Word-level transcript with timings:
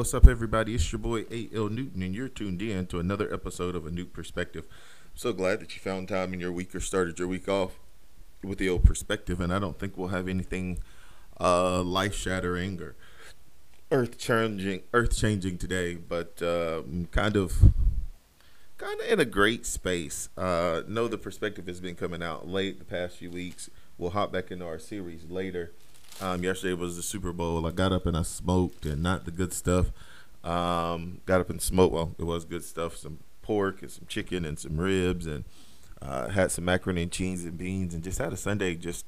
What's 0.00 0.14
up, 0.14 0.26
everybody? 0.26 0.74
It's 0.74 0.90
your 0.90 0.98
boy 0.98 1.26
A.L. 1.30 1.68
Newton, 1.68 2.00
and 2.00 2.14
you're 2.14 2.30
tuned 2.30 2.62
in 2.62 2.86
to 2.86 3.00
another 3.00 3.30
episode 3.34 3.76
of 3.76 3.86
A 3.86 3.90
New 3.90 4.06
Perspective. 4.06 4.64
I'm 4.66 5.10
so 5.14 5.34
glad 5.34 5.60
that 5.60 5.74
you 5.74 5.80
found 5.82 6.08
time 6.08 6.32
in 6.32 6.40
your 6.40 6.52
week 6.52 6.74
or 6.74 6.80
started 6.80 7.18
your 7.18 7.28
week 7.28 7.50
off 7.50 7.72
with 8.42 8.56
the 8.56 8.70
old 8.70 8.82
perspective, 8.82 9.42
and 9.42 9.52
I 9.52 9.58
don't 9.58 9.78
think 9.78 9.98
we'll 9.98 10.08
have 10.08 10.26
anything 10.26 10.78
uh, 11.38 11.82
life 11.82 12.14
shattering 12.14 12.80
or 12.80 12.94
earth 13.90 14.16
changing, 14.16 14.84
earth 14.94 15.14
changing 15.14 15.58
today, 15.58 15.96
but 15.96 16.40
uh, 16.40 16.80
kind 17.10 17.36
of, 17.36 17.58
kind 18.78 19.00
of 19.02 19.06
in 19.06 19.20
a 19.20 19.26
great 19.26 19.66
space. 19.66 20.30
Uh, 20.34 20.80
know 20.88 21.08
the 21.08 21.18
perspective 21.18 21.66
has 21.66 21.78
been 21.78 21.94
coming 21.94 22.22
out 22.22 22.48
late 22.48 22.78
the 22.78 22.86
past 22.86 23.18
few 23.18 23.30
weeks. 23.30 23.68
We'll 23.98 24.12
hop 24.12 24.32
back 24.32 24.50
into 24.50 24.64
our 24.64 24.78
series 24.78 25.26
later. 25.28 25.72
Um, 26.22 26.44
yesterday 26.44 26.74
was 26.74 26.96
the 26.96 27.02
Super 27.02 27.32
Bowl. 27.32 27.66
I 27.66 27.70
got 27.70 27.92
up 27.92 28.04
and 28.04 28.14
I 28.16 28.22
smoked, 28.22 28.84
and 28.84 29.02
not 29.02 29.24
the 29.24 29.30
good 29.30 29.54
stuff. 29.54 29.86
Um, 30.44 31.22
got 31.24 31.40
up 31.40 31.48
and 31.48 31.62
smoked. 31.62 31.94
Well, 31.94 32.14
it 32.18 32.24
was 32.24 32.44
good 32.44 32.62
stuff. 32.62 32.96
Some 32.96 33.20
pork 33.40 33.80
and 33.80 33.90
some 33.90 34.04
chicken 34.06 34.44
and 34.44 34.58
some 34.58 34.78
ribs, 34.78 35.26
and 35.26 35.44
uh, 36.02 36.28
had 36.28 36.50
some 36.50 36.66
macaroni 36.66 37.02
and 37.02 37.10
cheese 37.10 37.44
and 37.46 37.56
beans, 37.56 37.94
and 37.94 38.04
just 38.04 38.18
had 38.18 38.34
a 38.34 38.36
Sunday 38.36 38.74
just 38.74 39.06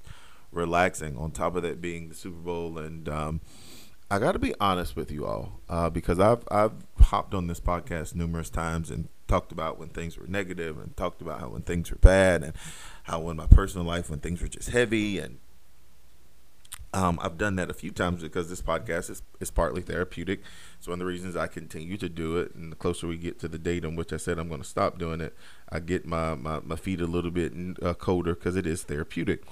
relaxing. 0.52 1.18
On 1.18 1.30
top 1.30 1.54
of 1.54 1.62
that, 1.64 1.82
being 1.82 2.08
the 2.08 2.14
Super 2.14 2.40
Bowl, 2.40 2.78
and 2.78 3.06
um, 3.10 3.40
I 4.10 4.18
got 4.18 4.32
to 4.32 4.38
be 4.38 4.54
honest 4.58 4.96
with 4.96 5.12
you 5.12 5.26
all 5.26 5.60
uh, 5.68 5.90
because 5.90 6.18
I've 6.18 6.44
I've 6.50 6.86
hopped 6.98 7.34
on 7.34 7.46
this 7.46 7.60
podcast 7.60 8.14
numerous 8.14 8.48
times 8.48 8.90
and 8.90 9.08
talked 9.28 9.52
about 9.52 9.78
when 9.78 9.90
things 9.90 10.16
were 10.16 10.26
negative, 10.26 10.78
and 10.78 10.96
talked 10.96 11.20
about 11.20 11.40
how 11.40 11.50
when 11.50 11.62
things 11.62 11.90
were 11.90 11.98
bad, 11.98 12.42
and 12.42 12.54
how 13.02 13.28
in 13.28 13.36
my 13.36 13.46
personal 13.46 13.86
life 13.86 14.08
when 14.08 14.20
things 14.20 14.40
were 14.40 14.48
just 14.48 14.70
heavy 14.70 15.18
and 15.18 15.40
um, 16.94 17.18
I've 17.22 17.38
done 17.38 17.56
that 17.56 17.70
a 17.70 17.74
few 17.74 17.90
times 17.90 18.22
because 18.22 18.50
this 18.50 18.60
podcast 18.60 19.08
is, 19.08 19.22
is 19.40 19.50
partly 19.50 19.80
therapeutic. 19.80 20.42
It's 20.78 20.86
one 20.86 20.94
of 20.94 20.98
the 20.98 21.06
reasons 21.06 21.36
I 21.36 21.46
continue 21.46 21.96
to 21.96 22.08
do 22.08 22.36
it. 22.36 22.54
And 22.54 22.70
the 22.70 22.76
closer 22.76 23.06
we 23.06 23.16
get 23.16 23.38
to 23.40 23.48
the 23.48 23.58
date 23.58 23.84
on 23.84 23.96
which 23.96 24.12
I 24.12 24.18
said 24.18 24.38
I'm 24.38 24.48
going 24.48 24.60
to 24.60 24.66
stop 24.66 24.98
doing 24.98 25.20
it, 25.20 25.34
I 25.70 25.80
get 25.80 26.06
my, 26.06 26.34
my, 26.34 26.60
my 26.60 26.76
feet 26.76 27.00
a 27.00 27.06
little 27.06 27.30
bit 27.30 27.52
uh, 27.82 27.94
colder 27.94 28.34
because 28.34 28.56
it 28.56 28.66
is 28.66 28.82
therapeutic. 28.82 29.44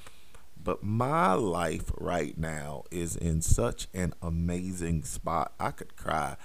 But 0.62 0.83
my 0.83 1.33
life 1.33 1.91
right 1.96 2.36
now 2.36 2.84
is 2.91 3.16
in 3.16 3.41
such 3.41 3.88
an 3.94 4.12
amazing 4.20 5.05
spot. 5.05 5.55
I 5.58 5.70
could 5.70 5.96
cry. 5.96 6.36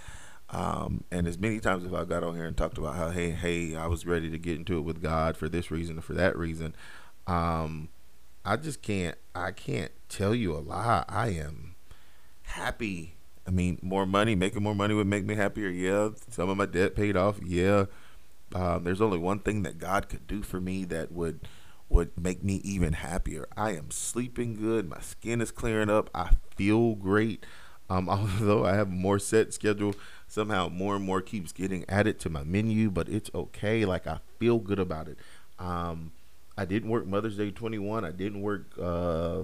Um, 0.50 1.04
and 1.12 1.28
as 1.28 1.38
many 1.38 1.60
times 1.60 1.84
as 1.84 1.94
I 1.94 2.06
got 2.06 2.24
on 2.24 2.36
here 2.36 2.46
and 2.46 2.56
talked 2.56 2.78
about 2.78 2.96
how, 2.96 3.10
hey, 3.10 3.32
hey, 3.32 3.76
I 3.76 3.88
was 3.88 4.06
ready 4.06 4.30
to 4.30 4.38
get 4.38 4.56
into 4.56 4.78
it 4.78 4.82
with 4.82 5.02
God 5.02 5.36
for 5.36 5.50
this 5.50 5.72
reason 5.72 5.98
or 5.98 6.02
for 6.02 6.14
that 6.14 6.38
reason. 6.38 6.74
Um, 7.28 7.90
I 8.46 8.58
just 8.58 8.82
can't 8.82 9.18
I 9.34 9.52
can't 9.52 9.92
tell 10.08 10.36
you 10.36 10.56
a 10.56 10.60
lie. 10.60 11.04
I 11.10 11.30
am 11.30 11.76
happy. 12.44 13.16
I 13.48 13.52
mean, 13.52 13.80
more 13.82 14.06
money, 14.06 14.36
making 14.36 14.64
more 14.64 14.76
money 14.76 14.94
would 14.94 15.08
make 15.08 15.26
me 15.26 15.36
happier. 15.36 15.70
Yeah, 15.70 16.10
some 16.30 16.50
of 16.50 16.58
my 16.58 16.66
debt 16.66 16.96
paid 16.96 17.18
off. 17.18 17.40
Yeah, 17.44 17.86
um, 18.54 18.84
there's 18.84 19.02
only 19.02 19.18
one 19.18 19.40
thing 19.40 19.64
that 19.64 19.78
God 19.78 20.10
could 20.10 20.28
do 20.28 20.42
for 20.44 20.62
me 20.62 20.86
that 20.86 21.12
would 21.12 21.48
would 21.90 22.20
make 22.20 22.44
me 22.44 22.56
even 22.64 22.94
happier. 22.94 23.48
I 23.58 23.72
am 23.72 23.92
sleeping 23.92 24.56
good. 24.56 24.90
My 24.90 25.02
skin 25.02 25.42
is 25.42 25.52
clearing 25.52 25.90
up. 25.90 26.10
I 26.14 26.32
feel 26.56 26.96
great. 26.96 27.46
Um, 27.90 28.10
although 28.10 28.66
I 28.66 28.74
have 28.76 28.90
more 28.90 29.20
set 29.20 29.54
schedule, 29.54 29.96
somehow 30.28 30.70
more 30.70 30.96
and 30.96 31.06
more 31.06 31.22
keeps 31.22 31.52
getting 31.52 31.86
added 31.90 32.20
to 32.22 32.30
my 32.30 32.44
menu, 32.44 32.90
but 32.90 33.10
it's 33.10 33.30
okay. 33.34 33.86
Like 33.86 34.08
I 34.08 34.20
feel 34.40 34.60
good 34.60 34.80
about 34.80 35.08
it. 35.08 35.18
Um, 35.60 36.12
I 36.58 36.66
didn't 36.66 36.90
work 36.90 37.06
Mother's 37.06 37.38
Day 37.38 37.52
21. 37.52 38.06
I 38.06 38.12
didn't 38.12 38.42
work 38.42 38.66
uh, 38.82 39.44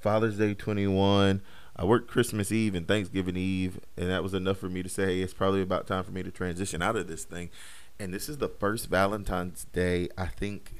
Father's 0.00 0.38
Day 0.38 0.54
21. 0.54 1.40
I 1.76 1.84
worked 1.84 2.08
Christmas 2.08 2.52
Eve 2.52 2.74
and 2.74 2.86
Thanksgiving 2.86 3.36
Eve, 3.36 3.80
and 3.96 4.08
that 4.10 4.22
was 4.22 4.34
enough 4.34 4.58
for 4.58 4.68
me 4.68 4.82
to 4.82 4.88
say, 4.88 5.06
hey, 5.06 5.20
it's 5.20 5.34
probably 5.34 5.62
about 5.62 5.86
time 5.86 6.04
for 6.04 6.12
me 6.12 6.22
to 6.22 6.30
transition 6.30 6.82
out 6.82 6.96
of 6.96 7.06
this 7.06 7.24
thing. 7.24 7.50
And 7.98 8.12
this 8.12 8.28
is 8.28 8.38
the 8.38 8.48
first 8.48 8.88
Valentine's 8.88 9.64
Day, 9.64 10.08
I 10.16 10.26
think, 10.26 10.72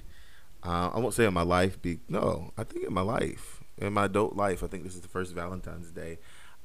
uh, 0.62 0.90
I 0.94 0.98
won't 0.98 1.14
say 1.14 1.26
in 1.26 1.34
my 1.34 1.42
life, 1.42 1.80
be, 1.80 2.00
no, 2.08 2.52
I 2.56 2.64
think 2.64 2.86
in 2.86 2.94
my 2.94 3.02
life, 3.02 3.62
in 3.78 3.92
my 3.92 4.06
adult 4.06 4.36
life, 4.36 4.62
I 4.62 4.66
think 4.66 4.84
this 4.84 4.94
is 4.94 5.00
the 5.00 5.08
first 5.08 5.34
Valentine's 5.34 5.90
Day 5.90 6.18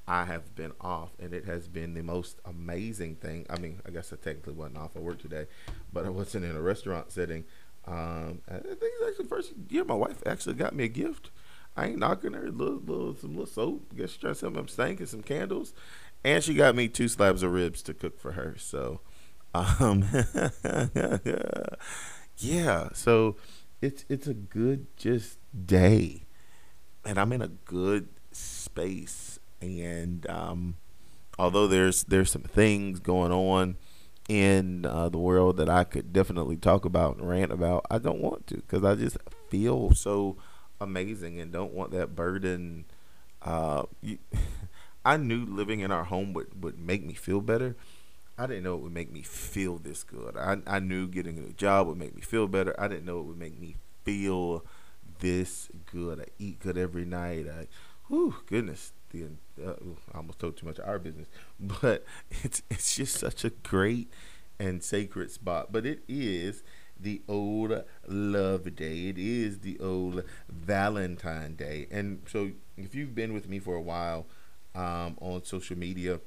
I 0.07 0.25
have 0.25 0.55
been 0.55 0.73
off, 0.81 1.11
and 1.19 1.33
it 1.33 1.45
has 1.45 1.67
been 1.67 1.93
the 1.93 2.01
most 2.01 2.39
amazing 2.43 3.15
thing. 3.15 3.45
I 3.49 3.59
mean, 3.59 3.81
I 3.85 3.91
guess 3.91 4.11
I 4.11 4.15
technically 4.15 4.53
wasn't 4.53 4.77
off. 4.77 4.91
I 4.95 4.99
worked 4.99 5.21
today, 5.21 5.45
but 5.93 6.05
I 6.05 6.09
wasn't 6.09 6.45
in 6.45 6.55
a 6.55 6.61
restaurant 6.61 7.11
setting 7.11 7.45
um, 7.85 8.41
I 8.47 8.57
think 8.57 8.79
it's 8.81 9.07
actually 9.07 9.23
the 9.23 9.29
first 9.29 9.53
year 9.69 9.83
my 9.83 9.95
wife 9.95 10.21
actually 10.25 10.55
got 10.55 10.75
me 10.75 10.83
a 10.85 10.89
gift. 10.89 11.31
I 11.75 11.87
ain't 11.87 11.99
knocking 11.99 12.33
her. 12.33 12.49
Little, 12.51 12.79
little, 12.79 13.15
some 13.15 13.31
little 13.31 13.45
soap. 13.45 13.87
I 13.91 13.95
guess 13.95 14.11
she 14.11 14.19
tried 14.19 14.31
to 14.31 14.35
sell 14.35 14.51
me 14.51 14.61
some 14.67 14.85
and 14.85 15.09
some 15.09 15.23
candles, 15.23 15.73
and 16.23 16.43
she 16.43 16.53
got 16.53 16.75
me 16.75 16.87
two 16.87 17.07
slabs 17.07 17.43
of 17.43 17.51
ribs 17.51 17.81
to 17.83 17.93
cook 17.93 18.19
for 18.19 18.33
her. 18.33 18.55
So, 18.57 19.01
um, 19.53 20.05
yeah. 22.37 22.89
So 22.93 23.37
it's 23.81 24.05
it's 24.09 24.27
a 24.27 24.33
good 24.33 24.87
just 24.97 25.39
day, 25.65 26.25
and 27.05 27.17
I'm 27.17 27.31
in 27.31 27.41
a 27.41 27.47
good 27.47 28.09
space. 28.31 29.39
And 29.61 30.29
um, 30.29 30.77
although 31.39 31.67
there's 31.67 32.03
there's 32.03 32.31
some 32.31 32.43
things 32.43 32.99
going 32.99 33.31
on 33.31 33.77
in 34.31 34.85
uh, 34.85 35.09
the 35.09 35.17
world 35.17 35.57
that 35.57 35.67
I 35.67 35.83
could 35.83 36.13
definitely 36.13 36.55
talk 36.55 36.85
about 36.85 37.17
and 37.17 37.27
rant 37.27 37.51
about. 37.51 37.85
I 37.91 37.97
don't 37.97 38.21
want 38.21 38.47
to 38.47 38.55
because 38.55 38.81
I 38.85 38.95
just 38.95 39.17
feel 39.49 39.93
so 39.93 40.37
amazing 40.79 41.37
and 41.41 41.51
don't 41.51 41.73
want 41.73 41.91
that 41.91 42.15
burden. 42.15 42.85
Uh, 43.41 43.83
you, 44.01 44.19
I 45.05 45.17
knew 45.17 45.45
living 45.45 45.81
in 45.81 45.91
our 45.91 46.05
home 46.05 46.31
would, 46.31 46.63
would 46.63 46.79
make 46.79 47.05
me 47.05 47.13
feel 47.13 47.41
better. 47.41 47.75
I 48.37 48.47
didn't 48.47 48.63
know 48.63 48.75
it 48.75 48.83
would 48.83 48.93
make 48.93 49.11
me 49.11 49.21
feel 49.21 49.77
this 49.77 50.01
good. 50.01 50.37
I, 50.37 50.59
I 50.65 50.79
knew 50.79 51.09
getting 51.09 51.37
a 51.37 51.41
new 51.41 51.51
job 51.51 51.87
would 51.87 51.97
make 51.97 52.15
me 52.15 52.21
feel 52.21 52.47
better. 52.47 52.73
I 52.79 52.87
didn't 52.87 53.05
know 53.05 53.19
it 53.19 53.25
would 53.25 53.37
make 53.37 53.59
me 53.59 53.75
feel 54.05 54.63
this 55.19 55.67
good. 55.91 56.21
I 56.21 56.25
eat 56.39 56.61
good 56.61 56.77
every 56.77 57.03
night. 57.03 57.47
I, 57.49 57.67
whew, 58.07 58.35
goodness, 58.47 58.93
the 59.11 59.25
uh, 59.65 59.73
I 60.13 60.17
almost 60.17 60.39
told 60.39 60.57
too 60.57 60.65
much 60.65 60.79
of 60.79 60.87
our 60.87 60.99
business, 60.99 61.27
but 61.59 62.05
it's 62.43 62.63
it's 62.69 62.95
just 62.95 63.17
such 63.17 63.43
a 63.43 63.49
great 63.49 64.11
and 64.59 64.83
sacred 64.83 65.31
spot. 65.31 65.71
But 65.71 65.85
it 65.85 66.03
is 66.07 66.63
the 66.99 67.21
old 67.27 67.83
love 68.07 68.75
day. 68.75 69.07
It 69.07 69.17
is 69.17 69.59
the 69.59 69.79
old 69.79 70.23
Valentine 70.49 71.55
Day. 71.55 71.87
And 71.91 72.21
so 72.27 72.51
if 72.77 72.93
you've 72.93 73.15
been 73.15 73.33
with 73.33 73.49
me 73.49 73.59
for 73.59 73.75
a 73.75 73.81
while 73.81 74.27
um, 74.75 75.17
on 75.19 75.43
social 75.43 75.77
media, 75.77 76.19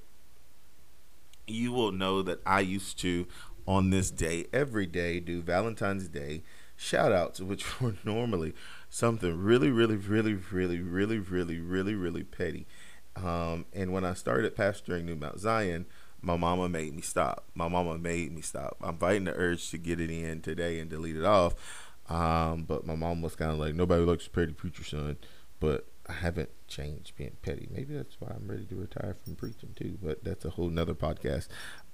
you 1.47 1.73
will 1.73 1.93
know 1.93 2.23
that 2.23 2.41
I 2.45 2.61
used 2.61 2.99
to 3.01 3.27
on 3.67 3.91
this 3.91 4.11
day 4.11 4.47
every 4.53 4.87
day 4.87 5.21
do 5.21 5.41
Valentine's 5.41 6.09
Day 6.09 6.43
shout 6.77 7.13
outs, 7.13 7.41
which 7.41 7.81
were 7.81 7.95
normally 8.05 8.55
something 8.95 9.37
really, 9.37 9.73
really, 9.73 9.97
really, 9.97 10.35
really, 10.35 10.79
really, 10.79 11.19
really, 11.19 11.59
really, 11.59 11.95
really 11.97 12.23
petty. 12.23 12.65
Um, 13.17 13.67
and 13.73 13.93
when 13.93 14.05
I 14.05 14.15
started 14.15 14.55
pastoring 14.55 15.03
New 15.03 15.17
Mount 15.17 15.41
Zion, 15.41 15.87
my 16.23 16.37
mama 16.37 16.69
made 16.69 16.95
me 16.95 17.03
stop. 17.03 17.45
My 17.57 17.67
mama 17.67 17.99
made 17.99 18.33
me 18.33 18.41
stop. 18.41 18.77
I'm 18.81 18.97
fighting 18.97 19.25
the 19.25 19.35
urge 19.35 19.69
to 19.71 19.79
get 19.79 19.99
it 19.99 20.13
in 20.13 20.43
today 20.43 20.79
and 20.79 20.89
delete 20.89 21.17
it 21.17 21.25
off. 21.25 21.55
Um, 22.09 22.63
but 22.69 22.87
my 22.87 22.95
mom 22.95 23.21
was 23.21 23.35
kind 23.35 23.51
of 23.51 23.59
like, 23.59 23.75
nobody 23.75 24.05
likes 24.05 24.29
petty 24.29 24.53
preacher 24.53 24.85
son. 24.85 25.17
But 25.59 25.89
I 26.09 26.13
haven't 26.13 26.51
changed 26.69 27.17
being 27.17 27.37
petty. 27.43 27.67
Maybe 27.73 27.97
that's 27.97 28.21
why 28.21 28.29
I'm 28.31 28.47
ready 28.47 28.65
to 28.67 28.77
retire 28.77 29.17
from 29.25 29.35
preaching 29.35 29.71
too. 29.75 29.99
But 30.01 30.23
that's 30.23 30.45
a 30.45 30.51
whole 30.51 30.69
nother 30.69 30.95
podcast. 30.95 31.49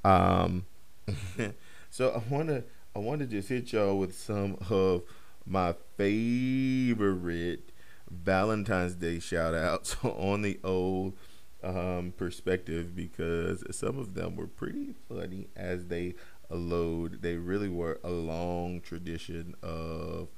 Um, 0.04 0.66
so 1.88 2.10
I 2.10 2.22
wanna 2.30 2.64
I 2.94 2.98
wanna 2.98 3.24
just 3.24 3.48
hit 3.48 3.72
y'all 3.72 3.96
with 3.98 4.14
some 4.14 4.58
of 4.68 5.02
my 5.50 5.74
favorite 5.96 7.70
Valentine's 8.08 8.94
Day 8.94 9.18
shout 9.18 9.54
outs 9.54 9.96
on 10.02 10.42
the 10.42 10.60
old 10.62 11.14
um, 11.62 12.14
perspective 12.16 12.94
because 12.94 13.64
some 13.70 13.98
of 13.98 14.14
them 14.14 14.36
were 14.36 14.46
pretty 14.46 14.94
funny 15.08 15.48
as 15.56 15.86
they 15.86 16.14
load. 16.48 17.22
They 17.22 17.34
really 17.34 17.68
were 17.68 17.98
a 18.04 18.10
long 18.10 18.80
tradition 18.80 19.54
of 19.62 20.28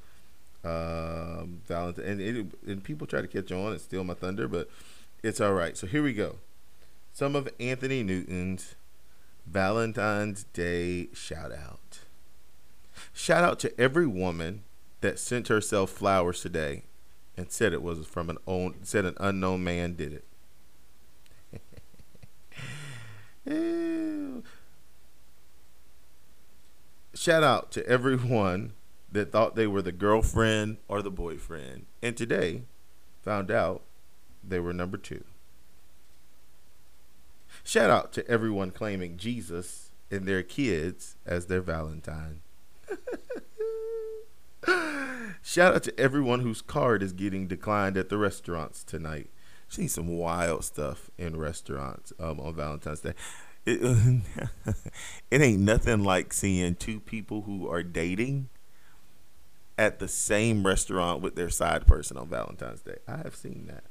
um, 0.65 1.61
Valentine, 1.67 2.05
and, 2.07 2.21
it, 2.21 2.47
and 2.67 2.83
people 2.83 3.07
try 3.07 3.21
to 3.21 3.29
catch 3.29 3.53
on 3.53 3.73
and 3.73 3.81
steal 3.81 4.05
my 4.05 4.15
thunder, 4.15 4.49
but 4.49 4.71
it's 5.23 5.41
all 5.41 5.53
right. 5.53 5.77
So 5.77 5.87
here 5.87 6.03
we 6.03 6.15
go. 6.15 6.37
Some 7.13 7.37
of 7.37 7.49
Anthony 7.61 8.03
Newton's 8.03 8.77
Valentine's 9.47 10.45
Day 10.55 11.09
shout 11.13 11.53
out. 11.53 12.01
Shout 13.13 13.45
out 13.45 13.59
to 13.61 13.81
every 13.81 14.07
woman 14.07 14.63
that 15.03 15.19
sent 15.19 15.49
herself 15.49 15.91
flowers 15.91 16.41
today 16.41 16.85
and 17.37 17.51
said 17.51 17.73
it 17.73 17.83
was 17.83 18.07
from 18.07 18.31
an 18.31 18.39
own 18.47 18.77
said 18.83 19.05
an 19.05 19.17
unknown 19.21 19.63
man 19.63 19.95
did 19.95 20.13
it. 20.13 20.25
Shout 27.15 27.43
out 27.43 27.71
to 27.73 27.87
everyone 27.87 28.73
that 29.11 29.31
thought 29.31 29.55
they 29.55 29.67
were 29.67 29.83
the 29.83 29.93
girlfriend 29.93 30.79
or 30.89 31.03
the 31.03 31.11
boyfriend, 31.11 31.87
and 32.03 32.17
today 32.17 32.63
found 33.23 33.51
out 33.51 33.83
they 34.43 34.59
were 34.59 34.73
number 34.73 34.97
two. 34.97 35.25
Shout 37.65 37.91
out 37.91 38.13
to 38.15 38.27
everyone 38.29 38.71
claiming 38.71 39.19
Jesus 39.19 39.91
and 40.11 40.27
their 40.27 40.43
kids 40.43 41.17
as 41.27 41.47
their 41.47 41.61
Valentine. 41.61 42.41
Shout 45.43 45.75
out 45.75 45.83
to 45.85 46.01
everyone 46.01 46.41
whose 46.41 46.63
card 46.63 47.03
is 47.03 47.13
getting 47.13 47.47
declined 47.47 47.97
at 47.97 48.09
the 48.09 48.19
restaurants 48.19 48.85
tonight. 48.85 49.31
Seen 49.69 49.89
some 49.89 50.09
wild 50.09 50.65
stuff 50.65 51.11
in 51.19 51.37
restaurants 51.37 52.13
um, 52.21 52.39
on 52.41 52.55
Valentine's 52.55 53.01
Day. 53.01 53.15
It, 53.65 53.81
it 55.31 55.41
ain't 55.41 55.63
nothing 55.63 56.05
like 56.05 56.33
seeing 56.33 56.75
two 56.75 57.01
people 57.01 57.43
who 57.43 57.69
are 57.69 57.83
dating 57.83 58.51
at 59.79 59.99
the 59.99 60.09
same 60.09 60.67
restaurant 60.67 61.23
with 61.23 61.35
their 61.35 61.51
side 61.51 61.87
person 61.87 62.17
on 62.17 62.29
Valentine's 62.29 62.83
Day. 62.83 62.99
I 63.09 63.19
have 63.19 63.35
seen 63.35 63.67
that. 63.69 63.85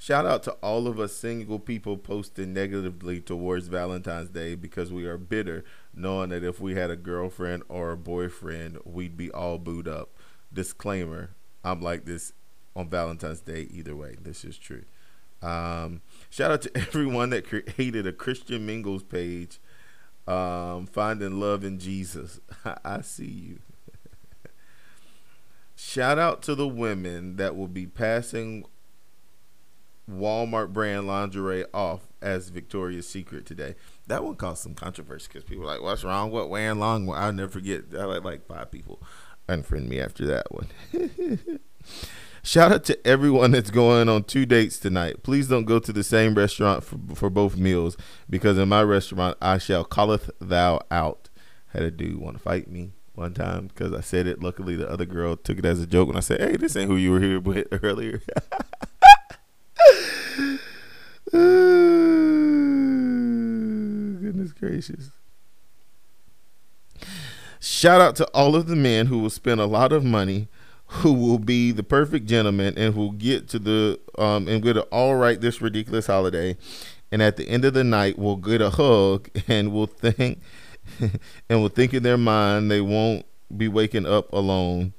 Shout 0.00 0.26
out 0.26 0.44
to 0.44 0.52
all 0.62 0.86
of 0.86 1.00
us 1.00 1.12
single 1.16 1.58
people 1.58 1.96
posting 1.96 2.52
negatively 2.52 3.20
towards 3.20 3.66
Valentine's 3.66 4.28
Day 4.28 4.54
because 4.54 4.92
we 4.92 5.06
are 5.06 5.18
bitter, 5.18 5.64
knowing 5.98 6.30
that 6.30 6.44
if 6.44 6.60
we 6.60 6.74
had 6.74 6.90
a 6.90 6.96
girlfriend 6.96 7.62
or 7.68 7.92
a 7.92 7.96
boyfriend, 7.96 8.78
we'd 8.84 9.16
be 9.16 9.30
all 9.30 9.58
booed 9.58 9.88
up. 9.88 10.10
Disclaimer 10.52 11.30
I'm 11.64 11.80
like 11.80 12.04
this 12.04 12.32
on 12.76 12.88
Valentine's 12.88 13.40
Day 13.40 13.68
either 13.70 13.96
way. 13.96 14.16
This 14.20 14.44
is 14.44 14.56
true. 14.56 14.84
Um, 15.42 16.00
shout 16.30 16.50
out 16.50 16.62
to 16.62 16.70
everyone 16.76 17.30
that 17.30 17.46
created 17.46 18.06
a 18.06 18.12
Christian 18.12 18.66
Mingles 18.66 19.02
page, 19.02 19.58
um, 20.26 20.86
finding 20.86 21.40
love 21.40 21.64
in 21.64 21.78
Jesus. 21.78 22.40
I 22.84 23.02
see 23.02 23.26
you. 23.26 23.58
shout 25.76 26.18
out 26.18 26.42
to 26.42 26.54
the 26.54 26.68
women 26.68 27.36
that 27.36 27.56
will 27.56 27.68
be 27.68 27.86
passing 27.86 28.64
Walmart 30.10 30.72
brand 30.72 31.06
lingerie 31.06 31.66
off 31.74 32.08
as 32.22 32.48
Victoria's 32.48 33.08
Secret 33.08 33.44
today. 33.44 33.74
That 34.08 34.24
one 34.24 34.36
caused 34.36 34.62
some 34.62 34.74
controversy 34.74 35.28
because 35.28 35.44
people 35.44 35.64
were 35.64 35.70
like, 35.70 35.82
"What's 35.82 36.02
wrong 36.02 36.30
with 36.30 36.48
wearing 36.48 36.78
long?" 36.78 37.08
I'll 37.10 37.32
never 37.32 37.50
forget. 37.50 37.84
I 37.92 38.04
like 38.04 38.24
like 38.24 38.46
five 38.46 38.70
people 38.70 39.02
unfriend 39.48 39.88
me 39.88 40.00
after 40.00 40.26
that 40.26 40.50
one. 40.52 40.68
Shout 42.42 42.72
out 42.72 42.84
to 42.84 43.06
everyone 43.06 43.50
that's 43.50 43.70
going 43.70 44.08
on 44.08 44.24
two 44.24 44.46
dates 44.46 44.78
tonight. 44.78 45.22
Please 45.22 45.48
don't 45.48 45.66
go 45.66 45.78
to 45.78 45.92
the 45.92 46.02
same 46.02 46.34
restaurant 46.34 46.84
for, 46.84 46.98
for 47.14 47.28
both 47.28 47.56
meals 47.56 47.96
because 48.30 48.56
in 48.56 48.68
my 48.70 48.82
restaurant 48.82 49.36
I 49.42 49.58
shall 49.58 49.84
calleth 49.84 50.30
thou 50.40 50.80
out. 50.90 51.28
Had 51.68 51.82
a 51.82 51.90
dude 51.90 52.18
want 52.18 52.38
to 52.38 52.42
fight 52.42 52.70
me 52.70 52.92
one 53.14 53.34
time 53.34 53.66
because 53.66 53.92
I 53.92 54.00
said 54.00 54.26
it. 54.26 54.42
Luckily, 54.42 54.76
the 54.76 54.90
other 54.90 55.04
girl 55.04 55.36
took 55.36 55.58
it 55.58 55.66
as 55.66 55.82
a 55.82 55.86
joke 55.86 56.08
when 56.08 56.16
I 56.16 56.20
said, 56.20 56.40
"Hey, 56.40 56.56
this 56.56 56.76
ain't 56.76 56.90
who 56.90 56.96
you 56.96 57.12
were 57.12 57.20
here 57.20 57.40
with 57.40 57.66
earlier." 57.82 58.22
Goodness 64.48 64.88
gracious. 64.88 65.10
Shout 67.60 68.00
out 68.00 68.16
to 68.16 68.26
all 68.28 68.54
of 68.54 68.66
the 68.66 68.76
men 68.76 69.06
who 69.06 69.18
will 69.18 69.30
spend 69.30 69.60
a 69.60 69.66
lot 69.66 69.92
of 69.92 70.04
money, 70.04 70.48
who 70.86 71.12
will 71.12 71.38
be 71.38 71.72
the 71.72 71.82
perfect 71.82 72.26
gentleman, 72.26 72.74
and 72.76 72.94
who 72.94 73.12
get 73.14 73.48
to 73.48 73.58
the 73.58 74.00
um 74.16 74.48
and 74.48 74.62
get 74.62 74.76
it 74.76 74.88
all 74.90 75.16
right 75.16 75.40
this 75.40 75.60
ridiculous 75.60 76.06
holiday, 76.06 76.56
and 77.10 77.22
at 77.22 77.36
the 77.36 77.48
end 77.48 77.64
of 77.64 77.74
the 77.74 77.84
night 77.84 78.18
will 78.18 78.36
get 78.36 78.60
a 78.60 78.70
hug 78.70 79.28
and 79.48 79.72
will 79.72 79.86
think 79.86 80.40
and 81.00 81.60
will 81.62 81.68
think 81.68 81.92
in 81.94 82.02
their 82.02 82.18
mind 82.18 82.70
they 82.70 82.80
won't 82.80 83.26
be 83.54 83.68
waking 83.68 84.06
up 84.06 84.32
alone, 84.32 84.92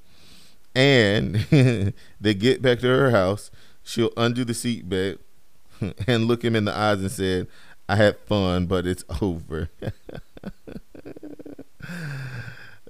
and 0.76 1.36
they 2.22 2.34
get 2.34 2.62
back 2.62 2.80
to 2.80 2.88
her 2.88 3.12
house. 3.12 3.52
She'll 3.84 4.12
undo 4.18 4.44
the 4.44 4.54
seatbelt 4.54 5.18
and 6.08 6.26
look 6.26 6.44
him 6.44 6.56
in 6.56 6.66
the 6.66 6.76
eyes 6.76 7.00
and 7.00 7.12
said, 7.12 7.48
"I 7.90 7.96
had 7.96 8.18
fun, 8.20 8.68
but 8.68 8.86
it's 8.86 9.04
over." 9.22 9.70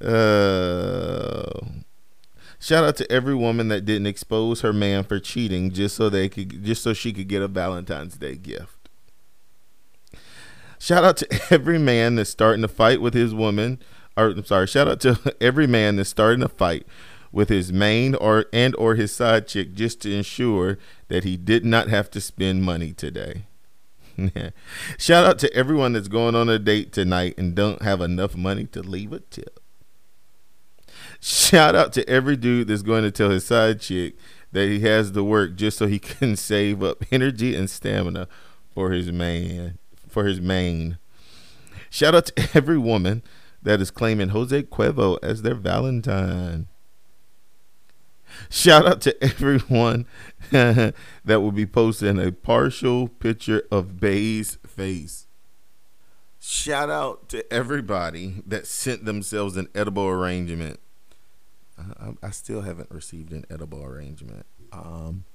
Uh, 0.01 1.59
shout 2.59 2.83
out 2.85 2.95
to 2.95 3.11
every 3.11 3.35
woman 3.35 3.67
that 3.67 3.85
didn't 3.85 4.07
expose 4.07 4.61
her 4.61 4.71
man 4.71 5.03
for 5.03 5.19
cheating 5.19 5.71
just 5.71 5.95
so 5.95 6.09
they 6.09 6.29
could 6.29 6.63
just 6.63 6.83
so 6.83 6.93
she 6.93 7.11
could 7.11 7.27
get 7.27 7.41
a 7.41 7.47
Valentine's 7.47 8.17
Day 8.17 8.35
gift. 8.35 8.89
Shout 10.79 11.03
out 11.03 11.17
to 11.17 11.41
every 11.53 11.77
man 11.77 12.15
that's 12.15 12.29
starting 12.29 12.61
to 12.61 12.67
fight 12.67 13.01
with 13.01 13.13
his 13.13 13.33
woman. 13.33 13.79
Or 14.15 14.27
I'm 14.27 14.45
sorry, 14.45 14.67
shout 14.67 14.87
out 14.87 15.01
to 15.01 15.35
every 15.41 15.67
man 15.67 15.97
that's 15.97 16.09
starting 16.09 16.41
to 16.41 16.49
fight 16.49 16.85
with 17.31 17.49
his 17.49 17.71
main 17.71 18.15
or 18.15 18.45
and 18.51 18.75
or 18.77 18.95
his 18.95 19.11
side 19.11 19.47
chick 19.47 19.73
just 19.73 20.01
to 20.01 20.15
ensure 20.15 20.77
that 21.09 21.23
he 21.23 21.37
did 21.37 21.65
not 21.65 21.89
have 21.89 22.09
to 22.11 22.21
spend 22.21 22.63
money 22.63 22.93
today. 22.93 23.45
Shout 24.97 25.25
out 25.25 25.39
to 25.39 25.53
everyone 25.53 25.93
that's 25.93 26.07
going 26.07 26.35
on 26.35 26.49
a 26.49 26.59
date 26.59 26.91
tonight 26.91 27.35
and 27.37 27.55
don't 27.55 27.81
have 27.81 28.01
enough 28.01 28.35
money 28.35 28.65
to 28.67 28.81
leave 28.81 29.13
a 29.13 29.19
tip. 29.19 29.59
Shout 31.19 31.75
out 31.75 31.93
to 31.93 32.07
every 32.07 32.35
dude 32.35 32.67
that's 32.67 32.81
going 32.81 33.03
to 33.03 33.11
tell 33.11 33.29
his 33.29 33.45
side 33.45 33.81
chick 33.81 34.15
that 34.51 34.67
he 34.67 34.79
has 34.81 35.11
to 35.11 35.23
work 35.23 35.55
just 35.55 35.77
so 35.77 35.87
he 35.87 35.99
can 35.99 36.35
save 36.35 36.81
up 36.83 37.03
energy 37.11 37.55
and 37.55 37.69
stamina 37.69 38.27
for 38.73 38.91
his 38.91 39.11
man 39.11 39.77
for 40.09 40.25
his 40.25 40.41
main. 40.41 40.97
Shout 41.89 42.15
out 42.15 42.25
to 42.27 42.49
every 42.53 42.77
woman 42.77 43.23
that 43.61 43.79
is 43.79 43.91
claiming 43.91 44.29
Jose 44.29 44.63
Cuervo 44.63 45.17
as 45.23 45.43
their 45.43 45.55
Valentine. 45.55 46.67
Shout 48.49 48.85
out 48.85 49.01
to 49.01 49.23
everyone 49.23 50.05
that 50.51 50.93
will 51.25 51.51
be 51.51 51.65
posting 51.65 52.19
a 52.19 52.31
partial 52.31 53.07
picture 53.07 53.63
of 53.71 53.99
Bay's 53.99 54.57
face. 54.65 55.27
Shout 56.39 56.89
out 56.89 57.27
to 57.29 57.51
everybody 57.51 58.41
that 58.45 58.65
sent 58.65 59.05
themselves 59.05 59.57
an 59.57 59.67
edible 59.75 60.07
arrangement 60.07 60.79
I, 61.99 62.13
I 62.23 62.29
still 62.31 62.61
haven't 62.61 62.91
received 62.91 63.31
an 63.31 63.45
edible 63.49 63.83
arrangement. 63.83 64.45
Um, 64.71 65.25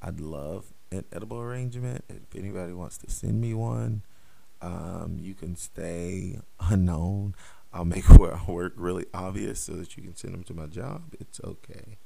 I'd 0.00 0.20
love 0.20 0.72
an 0.90 1.04
edible 1.12 1.40
arrangement. 1.40 2.04
If 2.08 2.36
anybody 2.36 2.72
wants 2.72 2.98
to 2.98 3.10
send 3.10 3.40
me 3.40 3.54
one, 3.54 4.02
um, 4.60 5.18
you 5.20 5.34
can 5.34 5.56
stay 5.56 6.38
unknown. 6.60 7.34
I'll 7.72 7.84
make 7.84 8.04
where 8.18 8.34
I 8.34 8.50
work 8.50 8.74
really 8.76 9.06
obvious 9.14 9.60
so 9.60 9.72
that 9.74 9.96
you 9.96 10.02
can 10.02 10.16
send 10.16 10.34
them 10.34 10.44
to 10.44 10.54
my 10.54 10.66
job. 10.66 11.14
It's 11.20 11.40
okay. 11.42 11.98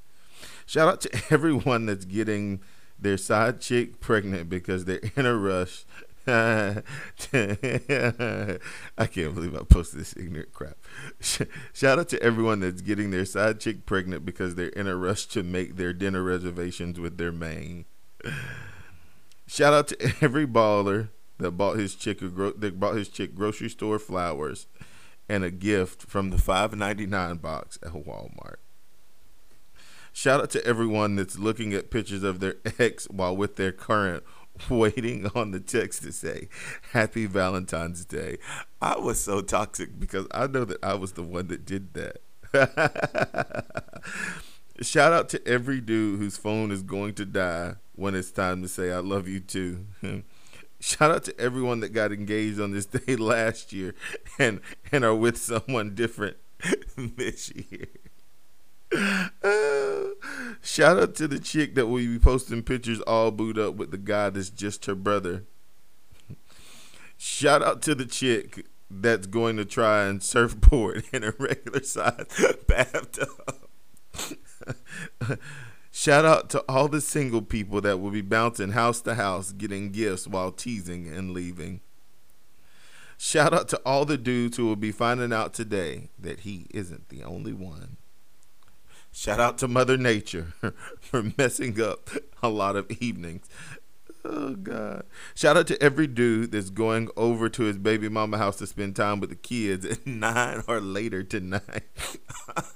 Shout 0.66 0.88
out 0.88 1.00
to 1.02 1.22
everyone 1.30 1.86
that's 1.86 2.04
getting 2.04 2.60
their 2.98 3.18
side 3.18 3.60
chick 3.60 4.00
pregnant 4.00 4.48
because 4.48 4.84
they're 4.84 5.00
in 5.16 5.26
a 5.26 5.36
rush 5.36 5.84
I 6.28 6.82
can't 8.98 9.32
believe 9.32 9.54
I 9.54 9.62
posted 9.62 10.00
this 10.00 10.16
ignorant 10.16 10.52
crap. 10.52 10.76
Shout 11.72 12.00
out 12.00 12.08
to 12.08 12.20
everyone 12.20 12.58
that's 12.58 12.80
getting 12.80 13.12
their 13.12 13.24
side 13.24 13.60
chick 13.60 13.86
pregnant 13.86 14.26
because 14.26 14.56
they're 14.56 14.70
in 14.70 14.88
a 14.88 14.96
rush 14.96 15.26
to 15.26 15.44
make 15.44 15.76
their 15.76 15.92
dinner 15.92 16.24
reservations 16.24 16.98
with 16.98 17.16
their 17.16 17.30
main. 17.30 17.84
Shout 19.46 19.72
out 19.72 19.86
to 19.88 20.14
every 20.20 20.48
baller 20.48 21.10
that 21.38 21.52
bought 21.52 21.76
his 21.78 21.94
chick 21.94 22.20
a 22.22 22.28
gro- 22.28 22.54
that 22.54 22.80
bought 22.80 22.96
his 22.96 23.08
chick 23.08 23.36
grocery 23.36 23.68
store 23.68 24.00
flowers 24.00 24.66
and 25.28 25.44
a 25.44 25.50
gift 25.52 26.02
from 26.02 26.30
the 26.30 26.38
5.99 26.38 27.40
box 27.40 27.78
at 27.84 27.92
Walmart. 27.92 28.56
Shout 30.16 30.40
out 30.40 30.48
to 30.52 30.64
everyone 30.64 31.16
that's 31.16 31.38
looking 31.38 31.74
at 31.74 31.90
pictures 31.90 32.22
of 32.22 32.40
their 32.40 32.54
ex 32.78 33.04
while 33.10 33.36
with 33.36 33.56
their 33.56 33.70
current 33.70 34.22
waiting 34.70 35.30
on 35.34 35.50
the 35.50 35.60
text 35.60 36.04
to 36.04 36.10
say 36.10 36.48
happy 36.92 37.26
valentine's 37.26 38.06
day. 38.06 38.38
I 38.80 38.96
was 38.96 39.20
so 39.20 39.42
toxic 39.42 40.00
because 40.00 40.26
i 40.30 40.46
know 40.46 40.64
that 40.64 40.82
i 40.82 40.94
was 40.94 41.12
the 41.12 41.22
one 41.22 41.48
that 41.48 41.66
did 41.66 41.92
that. 41.92 42.22
Shout 44.80 45.12
out 45.12 45.28
to 45.28 45.46
every 45.46 45.82
dude 45.82 46.18
whose 46.18 46.38
phone 46.38 46.70
is 46.70 46.82
going 46.82 47.12
to 47.16 47.26
die 47.26 47.74
when 47.94 48.14
it's 48.14 48.30
time 48.30 48.62
to 48.62 48.68
say 48.68 48.90
i 48.90 49.00
love 49.00 49.28
you 49.28 49.40
too. 49.40 49.84
Shout 50.80 51.10
out 51.10 51.24
to 51.24 51.38
everyone 51.38 51.80
that 51.80 51.90
got 51.90 52.10
engaged 52.10 52.58
on 52.58 52.70
this 52.70 52.86
day 52.86 53.16
last 53.16 53.70
year 53.70 53.94
and 54.38 54.62
and 54.90 55.04
are 55.04 55.14
with 55.14 55.36
someone 55.36 55.94
different 55.94 56.38
this 56.96 57.52
year 57.54 57.88
shout 60.62 60.98
out 60.98 61.14
to 61.16 61.28
the 61.28 61.38
chick 61.38 61.74
that 61.74 61.86
will 61.86 61.98
be 61.98 62.18
posting 62.18 62.62
pictures 62.62 63.00
all 63.02 63.30
booed 63.30 63.58
up 63.58 63.74
with 63.74 63.90
the 63.90 63.98
guy 63.98 64.30
that's 64.30 64.50
just 64.50 64.86
her 64.86 64.94
brother. 64.94 65.44
Shout 67.16 67.62
out 67.62 67.82
to 67.82 67.94
the 67.94 68.06
chick 68.06 68.66
that's 68.90 69.26
going 69.26 69.56
to 69.56 69.64
try 69.64 70.04
and 70.04 70.22
surfboard 70.22 71.04
in 71.12 71.24
a 71.24 71.32
regular 71.38 71.82
size 71.82 72.26
bathtub. 72.66 73.28
Shout 75.90 76.24
out 76.26 76.50
to 76.50 76.62
all 76.68 76.88
the 76.88 77.00
single 77.00 77.42
people 77.42 77.80
that 77.80 77.98
will 78.00 78.10
be 78.10 78.20
bouncing 78.20 78.72
house 78.72 79.00
to 79.02 79.14
house 79.14 79.52
getting 79.52 79.92
gifts 79.92 80.26
while 80.26 80.52
teasing 80.52 81.08
and 81.08 81.32
leaving. 81.32 81.80
Shout 83.18 83.54
out 83.54 83.68
to 83.70 83.80
all 83.86 84.04
the 84.04 84.18
dudes 84.18 84.58
who 84.58 84.66
will 84.66 84.76
be 84.76 84.92
finding 84.92 85.32
out 85.32 85.54
today 85.54 86.10
that 86.18 86.40
he 86.40 86.66
isn't 86.70 87.08
the 87.08 87.24
only 87.24 87.54
one. 87.54 87.96
Shout 89.16 89.40
out 89.40 89.56
to 89.58 89.66
Mother 89.66 89.96
Nature 89.96 90.52
for 91.00 91.32
messing 91.38 91.80
up 91.80 92.10
a 92.42 92.50
lot 92.50 92.76
of 92.76 92.90
evenings. 93.00 93.48
Oh 94.22 94.54
God! 94.56 95.04
Shout 95.34 95.56
out 95.56 95.66
to 95.68 95.82
every 95.82 96.06
dude 96.06 96.52
that's 96.52 96.68
going 96.68 97.08
over 97.16 97.48
to 97.48 97.62
his 97.62 97.78
baby 97.78 98.10
mama 98.10 98.36
house 98.36 98.56
to 98.56 98.66
spend 98.66 98.94
time 98.94 99.20
with 99.20 99.30
the 99.30 99.36
kids 99.36 99.86
at 99.86 100.06
nine 100.06 100.62
or 100.68 100.80
later 100.80 101.22
tonight. 101.22 101.84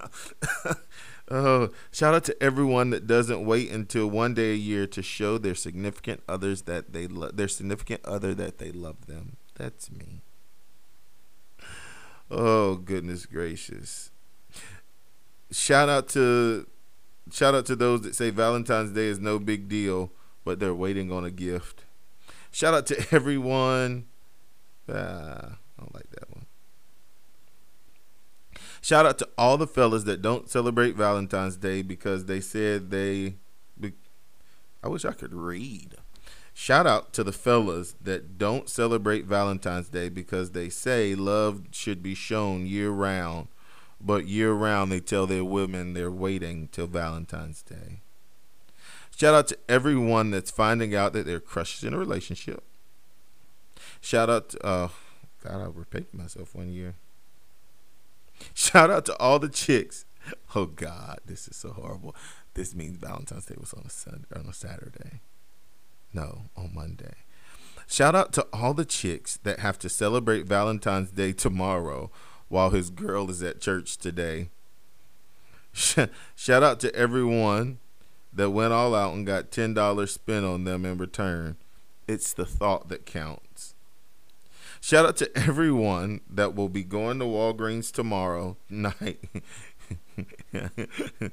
oh, 1.31 1.69
shout 1.93 2.15
out 2.15 2.25
to 2.25 2.43
everyone 2.43 2.89
that 2.89 3.07
doesn't 3.07 3.45
wait 3.45 3.71
until 3.71 4.09
one 4.09 4.33
day 4.33 4.53
a 4.53 4.57
year 4.57 4.87
to 4.87 5.03
show 5.03 5.37
their 5.37 5.55
significant 5.55 6.23
others 6.27 6.63
that 6.63 6.95
they 6.95 7.07
love 7.07 7.37
their 7.37 7.49
significant 7.49 8.03
other 8.07 8.35
that 8.35 8.57
they 8.57 8.73
love 8.73 9.07
them. 9.07 9.37
That's 9.57 9.91
me. 9.91 10.23
Oh 12.31 12.77
goodness 12.77 13.27
gracious! 13.27 14.10
Shout 15.53 15.89
out 15.89 16.09
to 16.11 16.67
shout 17.33 17.55
out 17.55 17.67
to 17.67 17.77
those 17.77 18.03
that 18.03 18.15
say 18.15 18.31
Valentine's 18.31 18.93
Day 18.93 19.07
is 19.07 19.19
no 19.19 19.39
big 19.39 19.69
deal 19.69 20.13
but 20.45 20.59
they're 20.59 20.75
waiting 20.75 21.13
on 21.13 21.25
a 21.25 21.31
gift. 21.31 21.85
Shout 22.51 22.75
out 22.75 22.87
to 22.87 23.07
everyone. 23.15 24.07
Ah, 24.89 24.93
I 24.97 25.81
don't 25.81 25.95
like 25.95 26.11
that 26.11 26.31
one. 26.31 26.47
Shout 28.81 29.07
out 29.07 29.19
to 29.19 29.29
all 29.37 29.57
the 29.59 29.67
fellas 29.67 30.05
that 30.05 30.23
don't 30.23 30.49
celebrate 30.49 30.97
Valentine's 30.97 31.57
Day 31.57 31.83
because 31.83 32.25
they 32.25 32.41
said 32.41 32.91
they. 32.91 33.35
I 34.83 34.89
wish 34.89 35.05
I 35.05 35.13
could 35.13 35.35
read. 35.35 35.97
Shout 36.55 36.87
out 36.87 37.13
to 37.13 37.23
the 37.23 37.33
fellas 37.33 37.95
that 38.01 38.39
don't 38.39 38.69
celebrate 38.69 39.27
Valentine's 39.27 39.91
Day 39.91 40.09
because 40.09 40.51
they 40.51 40.71
say 40.71 41.15
love 41.15 41.65
should 41.71 42.03
be 42.03 42.15
shown 42.15 42.67
year 42.67 42.91
round, 42.91 43.49
but 44.01 44.27
year 44.27 44.53
round 44.53 44.91
they 44.91 45.01
tell 45.01 45.27
their 45.27 45.45
women 45.45 45.95
they're 45.95 46.11
waiting 46.11 46.69
till 46.73 46.87
Valentine's 46.87 47.63
Day. 47.63 48.01
Shout 49.17 49.35
out 49.35 49.49
to 49.49 49.59
everyone 49.69 50.31
that's 50.31 50.51
finding 50.51 50.95
out 50.95 51.13
that 51.13 51.27
they're 51.27 51.41
crushes 51.41 51.85
in 51.85 51.93
a 51.93 51.99
relationship. 51.99 52.63
Shout 54.01 54.31
out 54.31 54.51
to, 54.51 54.67
uh, 54.67 54.89
God, 55.45 55.61
I 55.61 55.67
repeated 55.67 56.15
myself 56.15 56.55
one 56.55 56.73
year. 56.73 56.95
Shout 58.55 58.91
out 58.91 59.05
to 59.07 59.17
all 59.19 59.39
the 59.39 59.49
chicks. 59.49 60.07
Oh 60.55 60.67
God, 60.67 61.21
this 61.27 61.49
is 61.49 61.57
so 61.57 61.71
horrible. 61.71 62.15
This 62.55 62.75
means 62.75 62.97
Valentine's 62.97 63.47
Day 63.47 63.57
was 63.59 63.73
on 63.73 63.85
a 63.87 63.91
Sunday, 63.91 64.27
on 64.35 64.47
a 64.47 64.55
Saturday. 64.55 65.21
No, 66.13 66.45
on 66.57 66.75
Monday. 66.75 67.15
Shout 67.87 68.15
out 68.15 68.33
to 68.35 68.47
all 68.53 68.73
the 68.73 68.85
chicks 68.85 69.37
that 69.39 69.61
have 69.61 69.79
to 69.81 69.89
celebrate 69.89 70.47
Valentine's 70.47 71.11
Day 71.11 71.33
tomorrow 71.33 72.11
while 72.51 72.69
his 72.71 72.91
girl 72.91 73.31
is 73.31 73.43
at 73.43 73.61
church 73.61 73.97
today. 73.97 74.51
Shout 75.73 76.63
out 76.63 76.81
to 76.81 76.95
everyone 76.95 77.79
that 78.33 78.51
went 78.51 78.75
all 78.75 78.95
out 78.95 79.15
and 79.15 79.25
got 79.25 79.51
$10 79.51 80.09
spent 80.09 80.45
on 80.45 80.65
them 80.65 80.85
in 80.85 80.99
return. 80.99 81.57
It's 82.07 82.35
the 82.35 82.45
thought 82.45 82.89
that 82.89 83.07
counts. 83.07 83.75
Shout 84.81 85.07
out 85.07 85.17
to 85.19 85.31
everyone 85.39 86.21
that 86.29 86.55
will 86.55 86.69
be 86.69 86.83
going 86.83 87.19
to 87.21 87.25
Walgreens 87.25 87.93
tomorrow 87.93 88.57
night. 88.69 89.21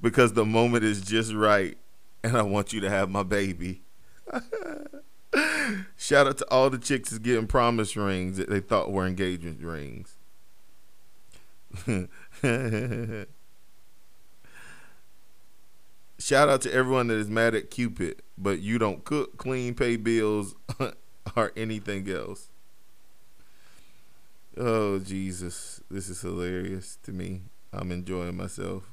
because 0.00 0.32
the 0.32 0.44
moment 0.46 0.84
is 0.84 1.02
just 1.02 1.32
right 1.34 1.76
and 2.22 2.36
I 2.36 2.42
want 2.42 2.72
you 2.72 2.80
to 2.80 2.90
have 2.90 3.10
my 3.10 3.22
baby. 3.22 3.82
Shout 5.96 6.26
out 6.26 6.38
to 6.38 6.50
all 6.50 6.70
the 6.70 6.78
chicks 6.78 7.10
that's 7.10 7.18
getting 7.18 7.46
promise 7.46 7.96
rings 7.96 8.36
that 8.36 8.48
they 8.48 8.60
thought 8.60 8.90
were 8.90 9.06
engagement 9.06 9.60
rings. 9.62 10.16
Shout 16.18 16.48
out 16.48 16.60
to 16.62 16.72
everyone 16.72 17.06
that 17.08 17.14
is 17.14 17.30
mad 17.30 17.54
at 17.54 17.70
Cupid, 17.70 18.22
but 18.36 18.60
you 18.60 18.78
don't 18.78 19.04
cook, 19.04 19.36
clean, 19.38 19.74
pay 19.74 19.96
bills, 19.96 20.54
or 21.36 21.52
anything 21.56 22.10
else. 22.10 22.48
Oh, 24.56 24.98
Jesus. 24.98 25.80
This 25.90 26.08
is 26.08 26.20
hilarious 26.20 26.98
to 27.04 27.12
me. 27.12 27.42
I'm 27.72 27.92
enjoying 27.92 28.36
myself. 28.36 28.90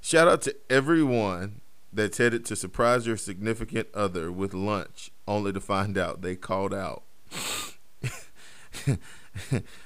Shout 0.00 0.28
out 0.28 0.42
to 0.42 0.54
everyone 0.68 1.60
that's 1.96 2.18
headed 2.18 2.44
to 2.46 2.56
surprise 2.56 3.06
your 3.06 3.16
significant 3.16 3.88
other 3.94 4.30
with 4.30 4.54
lunch, 4.54 5.10
only 5.26 5.52
to 5.52 5.60
find 5.60 5.98
out 5.98 6.22
they 6.22 6.36
called 6.36 6.72
out. 6.72 7.02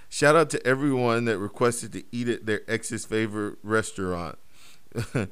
Shout 0.08 0.36
out 0.36 0.50
to 0.50 0.66
everyone 0.66 1.24
that 1.26 1.38
requested 1.38 1.92
to 1.92 2.04
eat 2.12 2.28
at 2.28 2.46
their 2.46 2.62
ex's 2.68 3.04
favorite 3.04 3.58
restaurant 3.62 4.38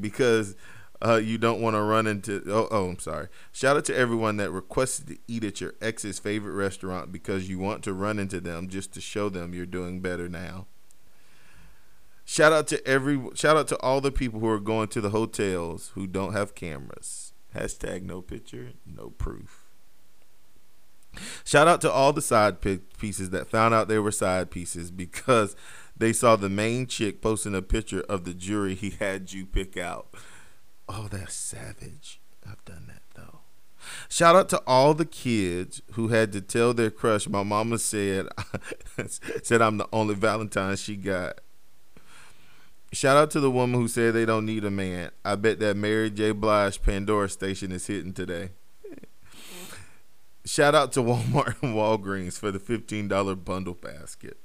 because 0.00 0.56
uh, 1.04 1.16
you 1.16 1.38
don't 1.38 1.60
want 1.60 1.74
to 1.74 1.82
run 1.82 2.06
into. 2.06 2.42
Oh, 2.46 2.68
oh, 2.70 2.88
I'm 2.90 2.98
sorry. 2.98 3.28
Shout 3.52 3.76
out 3.76 3.84
to 3.86 3.96
everyone 3.96 4.36
that 4.36 4.50
requested 4.50 5.08
to 5.08 5.18
eat 5.26 5.44
at 5.44 5.60
your 5.60 5.74
ex's 5.80 6.18
favorite 6.18 6.54
restaurant 6.54 7.10
because 7.10 7.48
you 7.48 7.58
want 7.58 7.82
to 7.84 7.92
run 7.92 8.18
into 8.18 8.40
them 8.40 8.68
just 8.68 8.92
to 8.94 9.00
show 9.00 9.28
them 9.28 9.54
you're 9.54 9.66
doing 9.66 10.00
better 10.00 10.28
now. 10.28 10.66
Shout 12.30 12.52
out 12.52 12.68
to 12.68 12.86
every. 12.86 13.20
Shout 13.34 13.56
out 13.56 13.66
to 13.66 13.80
all 13.80 14.00
the 14.00 14.12
people 14.12 14.38
who 14.38 14.46
are 14.46 14.60
going 14.60 14.86
to 14.90 15.00
the 15.00 15.10
hotels 15.10 15.90
who 15.96 16.06
don't 16.06 16.32
have 16.32 16.54
cameras. 16.54 17.32
Hashtag 17.56 18.04
no 18.04 18.22
picture, 18.22 18.74
no 18.86 19.10
proof. 19.10 19.64
Shout 21.44 21.66
out 21.66 21.80
to 21.80 21.90
all 21.90 22.12
the 22.12 22.22
side 22.22 22.60
pieces 22.60 23.30
that 23.30 23.48
found 23.48 23.74
out 23.74 23.88
they 23.88 23.98
were 23.98 24.12
side 24.12 24.52
pieces 24.52 24.92
because 24.92 25.56
they 25.96 26.12
saw 26.12 26.36
the 26.36 26.48
main 26.48 26.86
chick 26.86 27.20
posting 27.20 27.52
a 27.52 27.62
picture 27.62 28.02
of 28.02 28.22
the 28.22 28.32
jury 28.32 28.76
he 28.76 28.90
had 28.90 29.32
you 29.32 29.44
pick 29.44 29.76
out. 29.76 30.14
Oh, 30.88 31.08
that's 31.10 31.34
savage. 31.34 32.20
I've 32.48 32.64
done 32.64 32.86
that 32.86 33.02
though. 33.16 33.40
Shout 34.08 34.36
out 34.36 34.48
to 34.50 34.62
all 34.68 34.94
the 34.94 35.04
kids 35.04 35.82
who 35.94 36.08
had 36.08 36.30
to 36.30 36.40
tell 36.40 36.74
their 36.74 36.92
crush. 36.92 37.26
My 37.26 37.42
mama 37.42 37.78
said 37.78 38.28
said 39.42 39.60
I'm 39.60 39.78
the 39.78 39.88
only 39.92 40.14
Valentine 40.14 40.76
she 40.76 40.94
got. 40.94 41.40
Shout 42.92 43.16
out 43.16 43.30
to 43.32 43.40
the 43.40 43.50
woman 43.50 43.80
who 43.80 43.86
said 43.86 44.14
they 44.14 44.24
don't 44.24 44.46
need 44.46 44.64
a 44.64 44.70
man. 44.70 45.10
I 45.24 45.36
bet 45.36 45.60
that 45.60 45.76
Mary 45.76 46.10
J. 46.10 46.32
Blige 46.32 46.82
Pandora 46.82 47.28
station 47.28 47.70
is 47.70 47.86
hitting 47.86 48.12
today. 48.12 48.50
Shout 50.44 50.74
out 50.74 50.92
to 50.92 51.00
Walmart 51.00 51.62
and 51.62 51.74
Walgreens 51.74 52.38
for 52.38 52.50
the 52.50 52.58
$15 52.58 53.44
bundle 53.44 53.74
basket. 53.74 54.38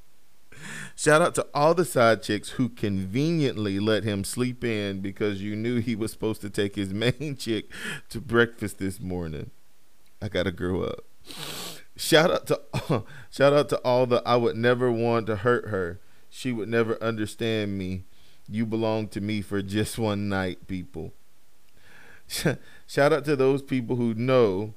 Shout 0.96 1.22
out 1.22 1.36
to 1.36 1.48
all 1.54 1.74
the 1.74 1.86
side 1.86 2.22
chicks 2.22 2.50
who 2.50 2.70
conveniently 2.70 3.80
let 3.80 4.04
him 4.04 4.24
sleep 4.24 4.64
in 4.64 5.02
because 5.02 5.42
you 5.42 5.56
knew 5.56 5.80
he 5.80 5.96
was 5.96 6.12
supposed 6.12 6.42
to 6.42 6.50
take 6.50 6.76
his 6.76 6.94
main 6.94 7.36
chick 7.38 7.72
to 8.10 8.22
breakfast 8.22 8.78
this 8.78 9.00
morning. 9.00 9.52
I 10.22 10.28
gotta 10.28 10.52
grow 10.52 10.84
up. 10.84 11.06
Shout 11.96 12.32
out 12.32 12.48
to 12.48 13.04
shout 13.30 13.54
out 13.54 13.70
to 13.70 13.78
all 13.80 14.06
the 14.06 14.22
I 14.26 14.36
would 14.36 14.56
never 14.56 14.92
want 14.92 15.28
to 15.28 15.38
hurt 15.38 15.68
her. 15.70 16.00
She 16.30 16.52
would 16.52 16.70
never 16.70 17.02
understand 17.02 17.78
me. 17.78 18.06
You 18.48 18.66
belong 18.66 19.08
to 19.10 19.22
me 19.22 19.42
for 19.42 19.62
just 19.62 19.98
one 19.98 20.30
night, 20.30 20.68
people. 20.68 21.14
Shout 22.88 23.14
out 23.14 23.26
to 23.26 23.36
those 23.36 23.62
people 23.62 23.96
who 23.96 24.14
know 24.14 24.74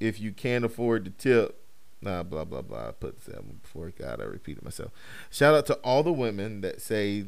if 0.00 0.20
you 0.20 0.32
can't 0.32 0.64
afford 0.64 1.04
to 1.04 1.10
tip, 1.10 1.62
Nah, 2.02 2.24
blah 2.24 2.44
blah 2.44 2.62
blah. 2.62 2.88
I 2.88 2.90
put 2.90 3.22
seven 3.22 3.60
before 3.62 3.92
God. 3.96 4.20
I 4.20 4.24
repeated 4.24 4.64
myself. 4.64 4.90
Shout 5.30 5.54
out 5.54 5.66
to 5.66 5.74
all 5.76 6.02
the 6.02 6.12
women 6.12 6.60
that 6.62 6.80
say 6.82 7.26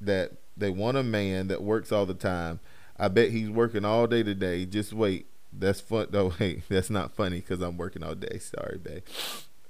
that 0.00 0.32
they 0.56 0.70
want 0.70 0.96
a 0.96 1.02
man 1.02 1.48
that 1.48 1.62
works 1.62 1.92
all 1.92 2.06
the 2.06 2.14
time. 2.14 2.60
I 2.98 3.08
bet 3.08 3.30
he's 3.30 3.50
working 3.50 3.84
all 3.84 4.06
day 4.06 4.22
today. 4.22 4.64
Just 4.64 4.94
wait. 4.94 5.26
That's 5.52 5.80
fun. 5.80 6.06
Oh, 6.14 6.28
no, 6.28 6.32
wait, 6.40 6.62
that's 6.68 6.90
not 6.90 7.14
funny 7.14 7.40
because 7.40 7.60
I'm 7.60 7.76
working 7.76 8.02
all 8.02 8.14
day. 8.14 8.38
Sorry, 8.38 8.78
babe. 8.78 9.02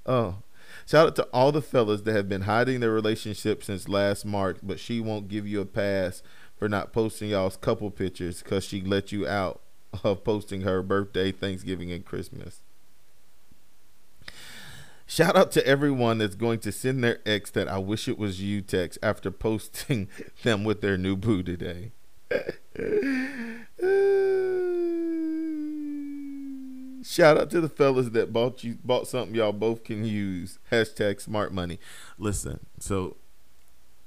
Oh, 0.07 0.37
shout 0.87 1.09
out 1.09 1.17
to 1.17 1.29
all 1.33 1.53
the 1.53 1.63
fellas 1.63 2.03
that 2.03 2.15
have 2.15 2.29
been 2.29 2.43
hiding 2.43 2.81
their 2.81 2.91
relationship 2.91 3.63
since 3.63 3.89
last 3.89 4.25
March, 4.25 4.59
but 4.63 4.81
she 4.81 5.01
won't 5.01 5.29
give 5.29 5.47
you 5.47 5.61
a 5.61 5.67
pass 5.67 6.23
for 6.57 6.69
not 6.69 6.93
posting 6.93 7.31
y'all's 7.31 7.57
couple 7.57 7.91
pictures 7.91 8.43
because 8.43 8.65
she 8.65 8.81
let 8.81 9.13
you 9.13 9.27
out 9.27 9.61
of 10.03 10.25
posting 10.25 10.63
her 10.63 10.83
birthday, 10.83 11.31
Thanksgiving, 11.31 11.93
and 11.93 12.05
Christmas. 12.05 12.61
Shout 15.07 15.37
out 15.37 15.53
to 15.53 15.67
everyone 15.67 16.19
that's 16.19 16.35
going 16.35 16.61
to 16.61 16.73
send 16.73 17.05
their 17.05 17.21
ex 17.27 17.51
that 17.51 17.69
I 17.69 17.79
wish 17.79 18.09
it 18.09 18.19
was 18.19 18.41
you 18.41 18.63
text 18.63 18.99
after 19.03 19.31
posting 19.31 20.09
them 20.43 20.65
with 20.65 20.81
their 20.81 20.97
new 20.97 21.17
boo 21.17 21.43
today. 21.43 21.93
Shout 27.05 27.37
out 27.37 27.51
to 27.51 27.61
the 27.61 27.69
fellas 27.69 28.09
that 28.11 28.33
bought 28.33 28.65
you 28.65 28.79
bought 28.83 29.07
something 29.07 29.35
y'all 29.35 29.53
both 29.53 29.85
can 29.85 30.05
use. 30.05 30.59
Hashtag 30.73 31.21
smart 31.21 31.53
money. 31.53 31.79
Listen, 32.19 32.61
so 32.79 33.17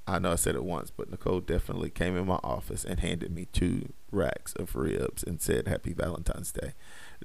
I 0.07 0.17
know 0.17 0.31
I 0.31 0.35
said 0.35 0.55
it 0.55 0.63
once, 0.63 0.89
but 0.89 1.11
Nicole 1.11 1.41
definitely 1.41 1.91
came 1.91 2.17
in 2.17 2.25
my 2.25 2.39
office 2.43 2.83
and 2.83 2.99
handed 2.99 3.31
me 3.31 3.45
two 3.51 3.93
racks 4.11 4.53
of 4.53 4.75
ribs 4.75 5.21
and 5.21 5.39
said 5.39 5.67
Happy 5.67 5.93
Valentine's 5.93 6.51
Day, 6.51 6.73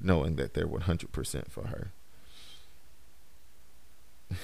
knowing 0.01 0.37
that 0.37 0.53
they're 0.53 0.67
100% 0.67 1.51
for 1.51 1.69
her. 1.69 1.93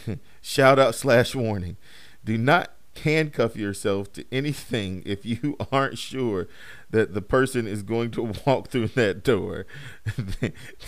Shout 0.40 0.78
out 0.78 0.94
slash 0.94 1.34
warning. 1.34 1.76
Do 2.24 2.38
not 2.38 2.70
handcuff 2.98 3.56
yourself 3.56 4.12
to 4.14 4.24
anything 4.32 5.02
if 5.06 5.24
you 5.24 5.56
aren't 5.72 5.98
sure 5.98 6.48
that 6.90 7.14
the 7.14 7.22
person 7.22 7.66
is 7.66 7.82
going 7.82 8.10
to 8.12 8.22
walk 8.46 8.68
through 8.68 8.88
that 8.88 9.22
door. 9.22 9.66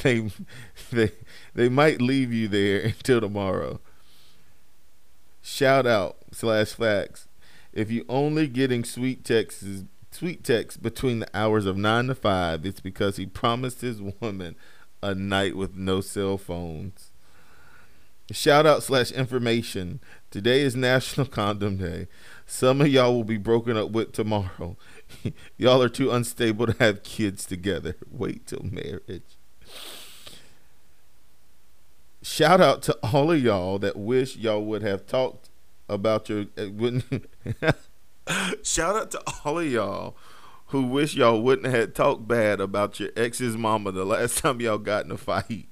they, 0.02 0.31
they, 0.90 1.12
they, 1.55 1.69
might 1.69 2.00
leave 2.00 2.33
you 2.33 2.49
there 2.49 2.81
until 2.81 3.21
tomorrow. 3.21 3.81
Shout 5.43 5.87
out 5.87 6.17
slash 6.33 6.73
facts. 6.73 7.29
If 7.73 7.90
you 7.90 8.05
only 8.09 8.49
getting 8.49 8.85
sweet 8.85 9.25
texts 9.25 9.85
sweet 10.11 10.43
texts 10.43 10.76
between 10.76 11.21
the 11.21 11.37
hours 11.37 11.67
of 11.67 11.76
nine 11.76 12.09
to 12.09 12.14
five, 12.14 12.67
it's 12.67 12.81
because 12.81 13.17
he 13.17 13.26
promised 13.26 13.81
his 13.81 14.02
woman 14.02 14.57
a 15.02 15.14
night 15.14 15.57
with 15.57 15.76
no 15.76 16.00
cell 16.00 16.37
phones. 16.37 17.10
Shout 18.33 18.65
out 18.65 18.83
slash 18.85 19.11
information. 19.11 20.01
Today 20.31 20.61
is 20.61 20.77
National 20.77 21.27
Condom 21.29 21.79
Day. 21.79 22.07
Some 22.47 22.81
of 22.81 22.89
y'all 22.89 23.15
will 23.15 23.25
be 23.25 23.39
broken 23.39 23.77
up 23.77 23.91
with 23.91 24.13
tomorrow. 24.13 24.77
y'all 25.57 25.83
are 25.83 25.89
too 25.89 26.11
unstable 26.11 26.67
to 26.67 26.77
have 26.79 27.03
kids 27.03 27.45
together. 27.45 27.97
Wait 28.09 28.47
till 28.47 28.63
marriage. 28.63 29.37
Shout 32.23 32.61
out 32.61 32.83
to 32.83 32.97
all 33.03 33.33
of 33.33 33.43
y'all 33.43 33.79
that 33.81 33.97
wish 33.97 34.37
y'all 34.37 34.65
would 34.65 34.83
have 34.83 35.07
talked 35.07 35.49
about 35.89 36.29
your 36.29 36.47
uh, 36.57 36.71
wouldn't 36.71 37.05
Shout 38.63 38.95
out 38.95 39.11
to 39.11 39.23
all 39.45 39.59
of 39.59 39.67
y'all 39.67 40.17
who 40.67 40.83
wish 40.83 41.15
y'all 41.15 41.43
wouldn't 41.43 41.75
have 41.75 41.95
talked 41.95 42.29
bad 42.29 42.61
about 42.61 43.01
your 43.01 43.11
ex's 43.17 43.57
mama 43.57 43.91
the 43.91 44.05
last 44.05 44.39
time 44.39 44.61
y'all 44.61 44.79
got 44.79 45.05
in 45.05 45.11
a 45.11 45.17
fight. 45.17 45.67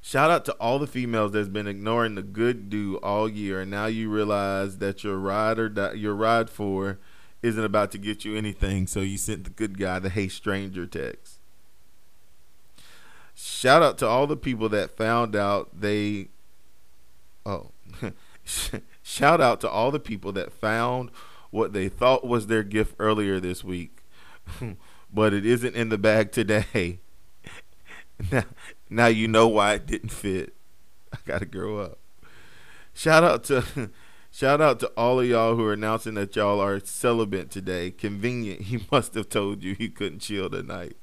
Shout 0.00 0.30
out 0.30 0.44
to 0.46 0.52
all 0.54 0.78
the 0.78 0.86
females 0.86 1.32
that's 1.32 1.48
been 1.48 1.66
ignoring 1.66 2.14
the 2.14 2.22
good 2.22 2.70
dude 2.70 3.02
all 3.02 3.28
year, 3.28 3.60
and 3.60 3.70
now 3.70 3.86
you 3.86 4.08
realize 4.08 4.78
that 4.78 5.04
your 5.04 5.18
ride 5.18 5.58
or 5.58 5.68
die, 5.68 5.94
your 5.94 6.14
ride 6.14 6.48
for 6.48 6.98
isn't 7.42 7.64
about 7.64 7.90
to 7.92 7.98
get 7.98 8.24
you 8.24 8.36
anything, 8.36 8.86
so 8.86 9.00
you 9.00 9.18
sent 9.18 9.44
the 9.44 9.50
good 9.50 9.78
guy 9.78 9.98
the 9.98 10.08
hey 10.08 10.28
stranger 10.28 10.86
text. 10.86 11.38
Shout 13.34 13.82
out 13.82 13.98
to 13.98 14.06
all 14.06 14.26
the 14.26 14.36
people 14.36 14.68
that 14.70 14.96
found 14.96 15.36
out 15.36 15.80
they. 15.80 16.28
Oh, 17.46 17.70
shout 19.02 19.40
out 19.40 19.60
to 19.60 19.70
all 19.70 19.90
the 19.90 20.00
people 20.00 20.32
that 20.32 20.52
found 20.52 21.10
what 21.50 21.72
they 21.72 21.88
thought 21.88 22.26
was 22.26 22.46
their 22.46 22.62
gift 22.62 22.94
earlier 22.98 23.38
this 23.40 23.62
week, 23.62 24.02
but 25.12 25.32
it 25.32 25.46
isn't 25.46 25.76
in 25.76 25.88
the 25.88 25.98
bag 25.98 26.32
today. 26.32 26.98
now, 28.32 28.44
now 28.90 29.06
you 29.06 29.28
know 29.28 29.48
why 29.48 29.74
it 29.74 29.86
didn't 29.86 30.10
fit. 30.10 30.54
I 31.12 31.18
gotta 31.24 31.46
grow 31.46 31.78
up. 31.78 31.98
Shout 32.94 33.24
out 33.24 33.44
to 33.44 33.90
shout 34.30 34.60
out 34.60 34.80
to 34.80 34.88
all 34.96 35.20
of 35.20 35.26
y'all 35.26 35.56
who 35.56 35.64
are 35.64 35.72
announcing 35.72 36.14
that 36.14 36.34
y'all 36.36 36.60
are 36.60 36.80
celibate 36.80 37.50
today. 37.50 37.90
Convenient. 37.90 38.60
He 38.68 38.84
must 38.90 39.14
have 39.14 39.28
told 39.28 39.62
you 39.62 39.74
he 39.74 39.88
couldn't 39.88 40.20
chill 40.20 40.50
tonight. 40.50 40.96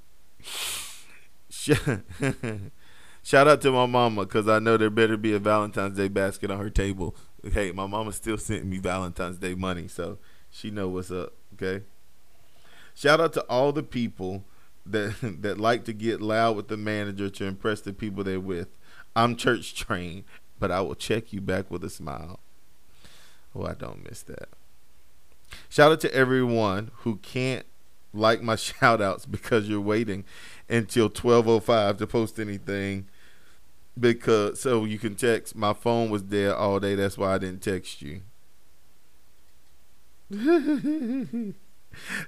Shout 3.24 3.48
out 3.48 3.62
to 3.62 3.72
my 3.72 3.88
mama 3.88 4.26
because 4.26 4.48
I 4.48 4.60
know 4.60 4.78
there 4.78 4.92
better 4.92 5.18
be 5.18 5.34
a 5.34 5.40
Valentine's 5.40 5.98
Day 5.98 6.10
basket 6.10 6.52
on 6.52 6.60
her 6.60 6.70
table. 6.70 7.16
Hey, 7.52 7.72
my 7.72 7.88
mama 7.88 8.12
still 8.12 8.38
sent 8.38 8.66
me 8.66 8.78
Valentine's 8.78 9.40
Day 9.40 9.56
money, 9.56 9.88
so 9.88 10.20
she 10.52 10.70
know 10.70 10.88
what's 10.88 11.10
up. 11.10 11.34
Okay. 11.54 11.86
Shout 12.94 13.20
out 13.20 13.34
to 13.34 13.42
all 13.44 13.72
the 13.72 13.82
people 13.84 14.46
that 14.86 15.16
that 15.42 15.60
like 15.60 15.86
to 15.86 15.94
get 15.94 16.22
loud 16.22 16.56
with 16.56 16.68
the 16.68 16.78
manager 16.78 17.30
to 17.30 17.46
impress 17.46 17.82
the 17.82 17.94
people 17.94 18.24
they're 18.24 18.40
with. 18.40 18.78
I'm 19.16 19.36
church 19.36 19.76
trained, 19.76 20.24
but 20.60 20.72
I 20.72 20.82
will 20.82 20.96
check 20.96 21.32
you 21.32 21.42
back 21.42 21.72
with 21.72 21.84
a 21.84 21.90
smile. 21.90 22.40
Oh, 23.56 23.66
I 23.66 23.74
don't 23.74 24.04
miss 24.08 24.22
that. 24.24 24.50
Shout 25.70 25.92
out 25.92 26.02
to 26.02 26.14
everyone 26.14 26.92
who 26.98 27.18
can't 27.18 27.66
like 28.14 28.42
my 28.42 28.56
shout 28.58 29.02
outs 29.02 29.26
because 29.26 29.68
you're 29.70 29.82
waiting 29.82 30.26
until 30.70 31.06
1205 31.06 31.98
to 31.98 32.08
post 32.08 32.40
anything 32.40 33.08
because 33.98 34.60
so 34.60 34.84
you 34.84 35.00
can 35.00 35.16
text 35.16 35.56
my 35.56 35.74
phone 35.74 36.10
was 36.10 36.22
dead 36.22 36.52
all 36.52 36.80
day 36.80 36.96
that's 36.96 37.18
why 37.18 37.36
I 37.36 37.38
didn't 37.38 37.62
text 37.62 38.02
you. 38.02 38.22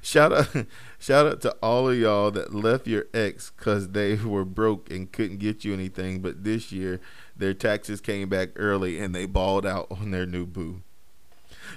shout 0.02 0.34
out 0.34 0.48
shout 1.00 1.26
out 1.26 1.42
to 1.42 1.52
all 1.62 1.90
of 1.90 1.98
y'all 1.98 2.32
that 2.32 2.54
left 2.54 2.88
your 2.88 3.06
ex 3.14 3.50
cuz 3.50 3.90
they 3.90 4.16
were 4.16 4.46
broke 4.46 4.90
and 4.92 5.12
couldn't 5.12 5.38
get 5.38 5.64
you 5.64 5.74
anything 5.74 6.22
but 6.22 6.44
this 6.44 6.72
year 6.72 7.00
their 7.36 7.54
taxes 7.54 8.02
came 8.02 8.30
back 8.30 8.50
early 8.56 9.00
and 9.00 9.14
they 9.14 9.26
balled 9.26 9.66
out 9.66 9.88
on 9.92 10.12
their 10.12 10.26
new 10.26 10.46
boo. 10.46 10.82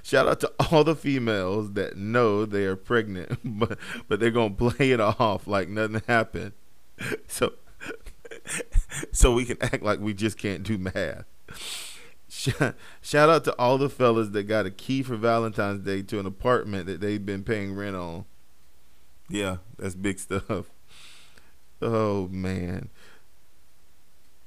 Shout 0.03 0.29
out 0.29 0.41
to 0.41 0.53
all 0.71 0.85
the 0.85 0.97
females 0.97 1.73
that 1.73 1.97
know 1.97 2.47
they 2.47 2.65
are 2.65 2.77
pregnant 2.77 3.39
but 3.45 3.79
but 4.09 4.21
they're 4.21 4.31
going 4.31 4.57
to 4.57 4.71
play 4.71 4.93
it 4.93 5.01
off 5.01 5.47
like 5.47 5.69
nothing 5.69 6.03
happened. 6.07 6.53
So 7.29 7.55
so 9.11 9.33
we 9.33 9.47
can 9.47 9.57
act 9.63 9.83
like 9.83 10.01
we 10.01 10.13
just 10.13 10.37
can't 10.37 10.63
do 10.63 10.77
math. 10.77 11.25
Shout 12.31 13.29
out 13.29 13.45
to 13.45 13.55
all 13.59 13.77
the 13.77 13.91
fellas 13.91 14.29
that 14.29 14.45
got 14.45 14.65
a 14.65 14.71
key 14.71 15.03
for 15.03 15.17
Valentine's 15.17 15.85
Day 15.85 16.03
to 16.03 16.21
an 16.21 16.27
apartment 16.27 16.87
that 16.87 17.01
they've 17.01 17.25
been 17.25 17.43
paying 17.43 17.75
rent 17.75 17.97
on. 17.97 18.25
Yeah, 19.29 19.57
that's 19.79 19.95
big 19.95 20.19
stuff. 20.19 20.67
Oh 21.83 22.29
man. 22.29 22.89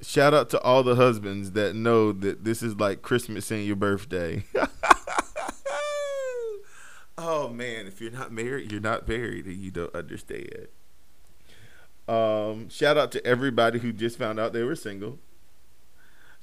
Shout 0.01 0.33
out 0.33 0.49
to 0.51 0.61
all 0.61 0.83
the 0.83 0.95
husbands 0.95 1.51
that 1.51 1.75
know 1.75 2.11
that 2.11 2.43
this 2.43 2.61
is 2.61 2.75
like 2.75 3.01
Christmas 3.01 3.49
and 3.51 3.65
your 3.65 3.75
birthday. 3.75 4.43
oh 7.17 7.49
man, 7.49 7.87
if 7.87 7.99
you're 7.99 8.11
not 8.11 8.31
married, 8.31 8.71
you're 8.71 8.81
not 8.81 9.07
married 9.07 9.45
and 9.45 9.57
you 9.57 9.71
don't 9.71 9.95
understand. 9.95 10.67
Um, 12.07 12.69
shout 12.69 12.97
out 12.97 13.11
to 13.13 13.25
everybody 13.25 13.79
who 13.79 13.91
just 13.93 14.17
found 14.17 14.39
out 14.39 14.53
they 14.53 14.63
were 14.63 14.75
single. 14.75 15.19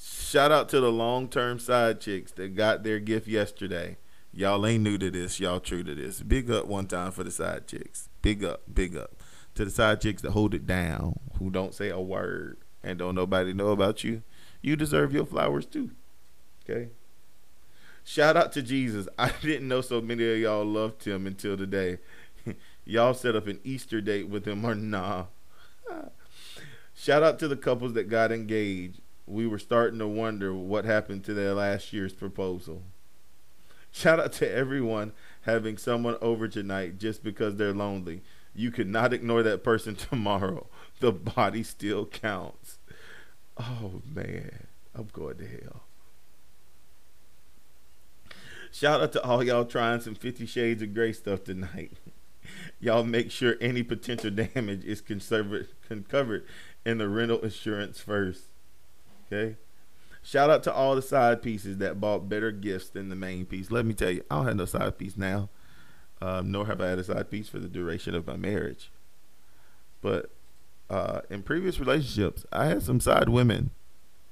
Shout 0.02 0.50
out 0.50 0.70
to 0.70 0.80
the 0.80 0.90
long 0.90 1.28
term 1.28 1.58
side 1.58 2.00
chicks 2.00 2.32
that 2.32 2.54
got 2.54 2.84
their 2.84 2.98
gift 2.98 3.28
yesterday. 3.28 3.98
Y'all 4.32 4.64
ain't 4.64 4.82
new 4.82 4.96
to 4.96 5.10
this. 5.10 5.38
Y'all 5.38 5.60
true 5.60 5.82
to 5.82 5.94
this. 5.94 6.22
Big 6.22 6.50
up 6.50 6.66
one 6.66 6.86
time 6.86 7.12
for 7.12 7.22
the 7.22 7.30
side 7.30 7.66
chicks. 7.66 8.08
Big 8.22 8.42
up, 8.42 8.62
big 8.72 8.96
up. 8.96 9.10
To 9.56 9.64
the 9.64 9.70
side 9.70 10.00
chicks 10.00 10.22
that 10.22 10.30
hold 10.30 10.54
it 10.54 10.66
down, 10.66 11.18
who 11.38 11.50
don't 11.50 11.74
say 11.74 11.90
a 11.90 12.00
word 12.00 12.56
and 12.82 12.98
don't 12.98 13.14
nobody 13.14 13.52
know 13.52 13.70
about 13.70 14.02
you. 14.02 14.22
You 14.62 14.74
deserve 14.74 15.12
your 15.12 15.26
flowers 15.26 15.66
too. 15.66 15.90
Okay? 16.64 16.88
Shout 18.02 18.38
out 18.38 18.52
to 18.52 18.62
Jesus. 18.62 19.06
I 19.18 19.32
didn't 19.42 19.68
know 19.68 19.82
so 19.82 20.00
many 20.00 20.32
of 20.32 20.38
y'all 20.38 20.64
loved 20.64 21.04
him 21.04 21.26
until 21.26 21.58
today. 21.58 21.98
y'all 22.86 23.12
set 23.12 23.36
up 23.36 23.46
an 23.48 23.60
Easter 23.64 24.00
date 24.00 24.30
with 24.30 24.46
him 24.46 24.64
or 24.64 24.74
nah. 24.74 25.26
Shout 26.94 27.22
out 27.22 27.38
to 27.40 27.48
the 27.48 27.56
couples 27.56 27.92
that 27.94 28.08
got 28.08 28.32
engaged. 28.32 29.00
We 29.30 29.46
were 29.46 29.58
starting 29.58 30.00
to 30.00 30.08
wonder 30.08 30.52
what 30.52 30.84
happened 30.84 31.24
to 31.24 31.34
their 31.34 31.54
last 31.54 31.92
year's 31.92 32.12
proposal. 32.12 32.82
Shout 33.92 34.20
out 34.20 34.32
to 34.34 34.50
everyone 34.50 35.12
having 35.42 35.76
someone 35.76 36.16
over 36.20 36.48
tonight 36.48 36.98
just 36.98 37.22
because 37.22 37.56
they're 37.56 37.72
lonely. 37.72 38.22
You 38.54 38.70
cannot 38.70 39.12
ignore 39.12 39.42
that 39.44 39.62
person 39.62 39.94
tomorrow. 40.10 40.66
The 40.98 41.12
body 41.12 41.62
still 41.62 42.06
counts. 42.06 42.78
Oh 43.56 44.02
man, 44.04 44.66
I'm 44.94 45.08
going 45.12 45.38
to 45.38 45.46
hell. 45.46 45.82
Shout 48.72 49.00
out 49.00 49.12
to 49.12 49.22
all 49.22 49.42
y'all 49.42 49.64
trying 49.64 50.00
some 50.00 50.14
Fifty 50.14 50.46
Shades 50.46 50.82
of 50.82 50.94
Grey 50.94 51.12
stuff 51.12 51.44
tonight. 51.44 51.92
y'all 52.80 53.04
make 53.04 53.30
sure 53.30 53.56
any 53.60 53.82
potential 53.82 54.30
damage 54.54 54.84
is 54.84 55.02
covered 56.08 56.46
in 56.84 56.98
the 56.98 57.08
rental 57.08 57.40
insurance 57.40 58.00
first. 58.00 58.49
Okay. 59.32 59.56
Shout 60.22 60.50
out 60.50 60.62
to 60.64 60.72
all 60.72 60.94
the 60.94 61.02
side 61.02 61.42
pieces 61.42 61.78
that 61.78 62.00
bought 62.00 62.28
better 62.28 62.50
gifts 62.50 62.90
than 62.90 63.08
the 63.08 63.16
main 63.16 63.46
piece. 63.46 63.70
Let 63.70 63.86
me 63.86 63.94
tell 63.94 64.10
you, 64.10 64.22
I 64.30 64.36
don't 64.36 64.46
have 64.46 64.56
no 64.56 64.64
side 64.66 64.98
piece 64.98 65.16
now, 65.16 65.48
um, 66.20 66.50
nor 66.52 66.66
have 66.66 66.80
I 66.80 66.88
had 66.88 66.98
a 66.98 67.04
side 67.04 67.30
piece 67.30 67.48
for 67.48 67.58
the 67.58 67.68
duration 67.68 68.14
of 68.14 68.26
my 68.26 68.36
marriage. 68.36 68.90
But 70.02 70.30
uh, 70.90 71.20
in 71.30 71.42
previous 71.42 71.80
relationships, 71.80 72.44
I 72.52 72.66
had 72.66 72.82
some 72.82 73.00
side 73.00 73.28
women. 73.28 73.70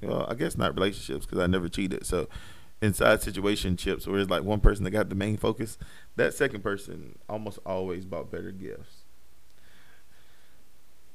Well, 0.03 0.27
I 0.29 0.35
guess 0.35 0.57
not 0.57 0.75
relationships 0.75 1.25
because 1.25 1.39
I 1.39 1.47
never 1.47 1.69
cheated. 1.69 2.05
So 2.05 2.29
inside 2.81 3.21
situationships 3.21 4.07
where 4.07 4.21
it's 4.21 4.31
like 4.31 4.45
one 4.45 4.61
person 4.61 4.85
that 4.85 4.91
got 4.91 5.09
the 5.09 5.15
main 5.15 5.37
focus, 5.37 5.79
that 6.17 6.35
second 6.35 6.63
person 6.63 7.19
almost 7.29 7.59
always 7.65 8.05
bought 8.05 8.31
better 8.31 8.51
gifts. 8.53 8.98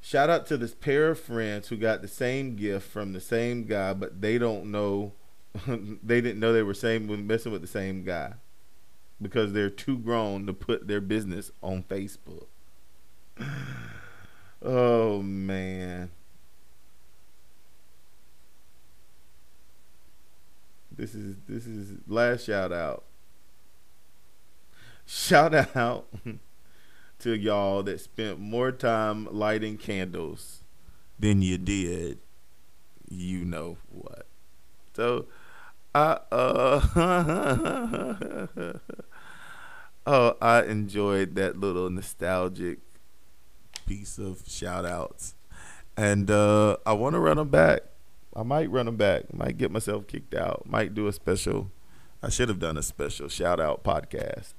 Shout 0.05 0.29
out 0.29 0.45
to 0.47 0.57
this 0.57 0.75
pair 0.75 1.11
of 1.11 1.19
friends 1.19 1.69
who 1.69 1.77
got 1.77 2.01
the 2.01 2.09
same 2.09 2.57
gift 2.57 2.91
from 2.91 3.13
the 3.13 3.21
same 3.21 3.63
guy, 3.63 3.93
but 3.93 4.19
they 4.19 4.37
don't 4.37 4.65
know, 4.65 5.13
they 5.65 6.19
didn't 6.19 6.41
know 6.41 6.51
they 6.51 6.61
were 6.61 6.73
same 6.73 7.25
messing 7.25 7.53
with 7.53 7.61
the 7.61 7.67
same 7.67 8.03
guy 8.03 8.33
because 9.21 9.53
they're 9.53 9.69
too 9.69 9.97
grown 9.97 10.45
to 10.45 10.51
put 10.51 10.89
their 10.89 10.99
business 10.99 11.53
on 11.61 11.83
Facebook. 11.83 12.47
oh 14.61 15.21
man. 15.21 16.11
This 20.91 21.15
is 21.15 21.37
this 21.47 21.65
is 21.65 21.95
last 22.09 22.45
shout 22.45 22.73
out. 22.73 23.05
Shout 25.05 25.53
out 25.53 26.07
to 27.23 27.37
y'all 27.37 27.83
that 27.83 28.01
spent 28.01 28.37
more 28.37 28.71
time 28.71 29.27
lighting 29.31 29.77
candles 29.77 30.61
than 31.17 31.41
you 31.41 31.57
did. 31.57 32.19
You 33.09 33.45
know 33.45 33.77
what? 33.89 34.25
So, 34.93 35.27
I 35.95 36.19
uh, 36.31 36.81
oh, 40.05 40.35
I 40.41 40.63
enjoyed 40.63 41.35
that 41.35 41.57
little 41.57 41.89
nostalgic 41.89 42.79
piece 43.85 44.17
of 44.17 44.43
shout 44.45 44.85
outs, 44.85 45.35
and 45.95 46.29
uh, 46.29 46.75
I 46.85 46.91
want 46.91 47.13
to 47.13 47.19
run 47.19 47.37
them 47.37 47.49
back. 47.49 47.83
I 48.35 48.43
might 48.43 48.69
run 48.69 48.87
them 48.87 48.97
back. 48.97 49.33
Might 49.33 49.57
get 49.57 49.71
myself 49.71 50.07
kicked 50.07 50.33
out. 50.33 50.63
Might 50.65 50.93
do 50.93 51.07
a 51.07 51.13
special. 51.13 51.71
I 52.21 52.29
should 52.29 52.49
have 52.49 52.59
done 52.59 52.77
a 52.77 52.83
special 52.83 53.29
shout 53.29 53.61
out 53.61 53.83
podcast. 53.83 54.53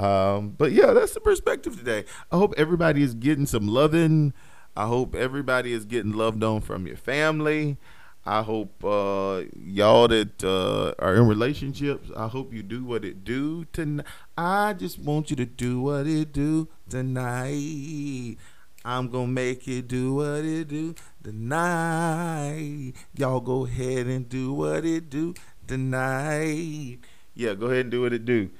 Um, 0.00 0.54
but 0.56 0.72
yeah, 0.72 0.92
that's 0.92 1.12
the 1.12 1.20
perspective 1.20 1.76
today. 1.76 2.06
I 2.32 2.38
hope 2.38 2.54
everybody 2.56 3.02
is 3.02 3.12
getting 3.12 3.44
some 3.44 3.68
loving. 3.68 4.32
I 4.74 4.86
hope 4.86 5.14
everybody 5.14 5.74
is 5.74 5.84
getting 5.84 6.12
loved 6.12 6.42
on 6.42 6.62
from 6.62 6.86
your 6.86 6.96
family. 6.96 7.76
I 8.24 8.40
hope 8.42 8.82
uh, 8.82 9.42
y'all 9.54 10.08
that 10.08 10.42
uh, 10.42 10.94
are 10.98 11.16
in 11.16 11.26
relationships, 11.26 12.10
I 12.16 12.28
hope 12.28 12.52
you 12.52 12.62
do 12.62 12.84
what 12.84 13.04
it 13.04 13.24
do 13.24 13.66
tonight. 13.72 14.06
I 14.38 14.72
just 14.72 14.98
want 14.98 15.28
you 15.28 15.36
to 15.36 15.46
do 15.46 15.82
what 15.82 16.06
it 16.06 16.32
do 16.32 16.68
tonight. 16.88 18.36
I'm 18.84 19.10
gonna 19.10 19.26
make 19.26 19.68
it 19.68 19.88
do 19.88 20.14
what 20.14 20.44
it 20.44 20.68
do 20.68 20.94
tonight. 21.22 22.94
Y'all 23.14 23.40
go 23.40 23.66
ahead 23.66 24.06
and 24.06 24.26
do 24.28 24.54
what 24.54 24.86
it 24.86 25.10
do 25.10 25.34
tonight. 25.66 26.98
Yeah, 27.34 27.54
go 27.54 27.66
ahead 27.66 27.80
and 27.80 27.90
do 27.90 28.02
what 28.02 28.14
it 28.14 28.24
do. 28.24 28.50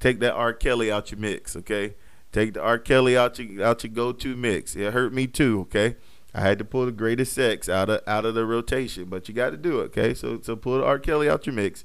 Take 0.00 0.20
that 0.20 0.34
R. 0.34 0.52
Kelly 0.52 0.90
out 0.90 1.10
your 1.10 1.20
mix, 1.20 1.56
okay? 1.56 1.94
Take 2.32 2.54
the 2.54 2.62
R. 2.62 2.78
Kelly 2.78 3.16
out 3.16 3.38
your 3.38 3.64
out 3.64 3.82
your 3.82 3.92
go-to 3.92 4.36
mix. 4.36 4.76
It 4.76 4.92
hurt 4.92 5.12
me 5.12 5.26
too, 5.26 5.60
okay? 5.62 5.96
I 6.34 6.40
had 6.40 6.58
to 6.58 6.64
pull 6.64 6.84
the 6.84 6.92
greatest 6.92 7.32
sex 7.32 7.68
out 7.68 7.88
of 7.88 8.02
out 8.06 8.24
of 8.24 8.34
the 8.34 8.44
rotation, 8.44 9.06
but 9.06 9.28
you 9.28 9.34
got 9.34 9.50
to 9.50 9.56
do 9.56 9.80
it, 9.80 9.84
okay? 9.84 10.14
So 10.14 10.40
so 10.42 10.56
pull 10.56 10.78
the 10.78 10.84
R. 10.84 10.98
Kelly 10.98 11.28
out 11.28 11.46
your 11.46 11.54
mix 11.54 11.84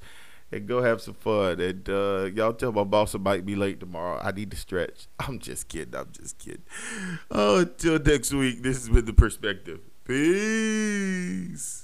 and 0.53 0.67
go 0.67 0.81
have 0.81 1.01
some 1.01 1.15
fun. 1.15 1.59
And 1.59 1.89
uh, 1.89 2.29
y'all 2.33 2.53
tell 2.53 2.71
my 2.71 2.83
boss 2.83 3.15
I 3.15 3.17
might 3.17 3.45
be 3.45 3.55
late 3.55 3.79
tomorrow. 3.79 4.19
I 4.23 4.31
need 4.31 4.51
to 4.51 4.57
stretch. 4.57 5.07
I'm 5.19 5.39
just 5.39 5.67
kidding. 5.67 5.95
I'm 5.95 6.11
just 6.11 6.37
kidding. 6.37 6.63
Oh, 7.31 7.59
until 7.59 7.99
next 7.99 8.33
week. 8.33 8.61
This 8.61 8.77
has 8.77 8.89
been 8.89 9.05
the 9.05 9.13
perspective. 9.13 9.79
Peace. 10.05 11.82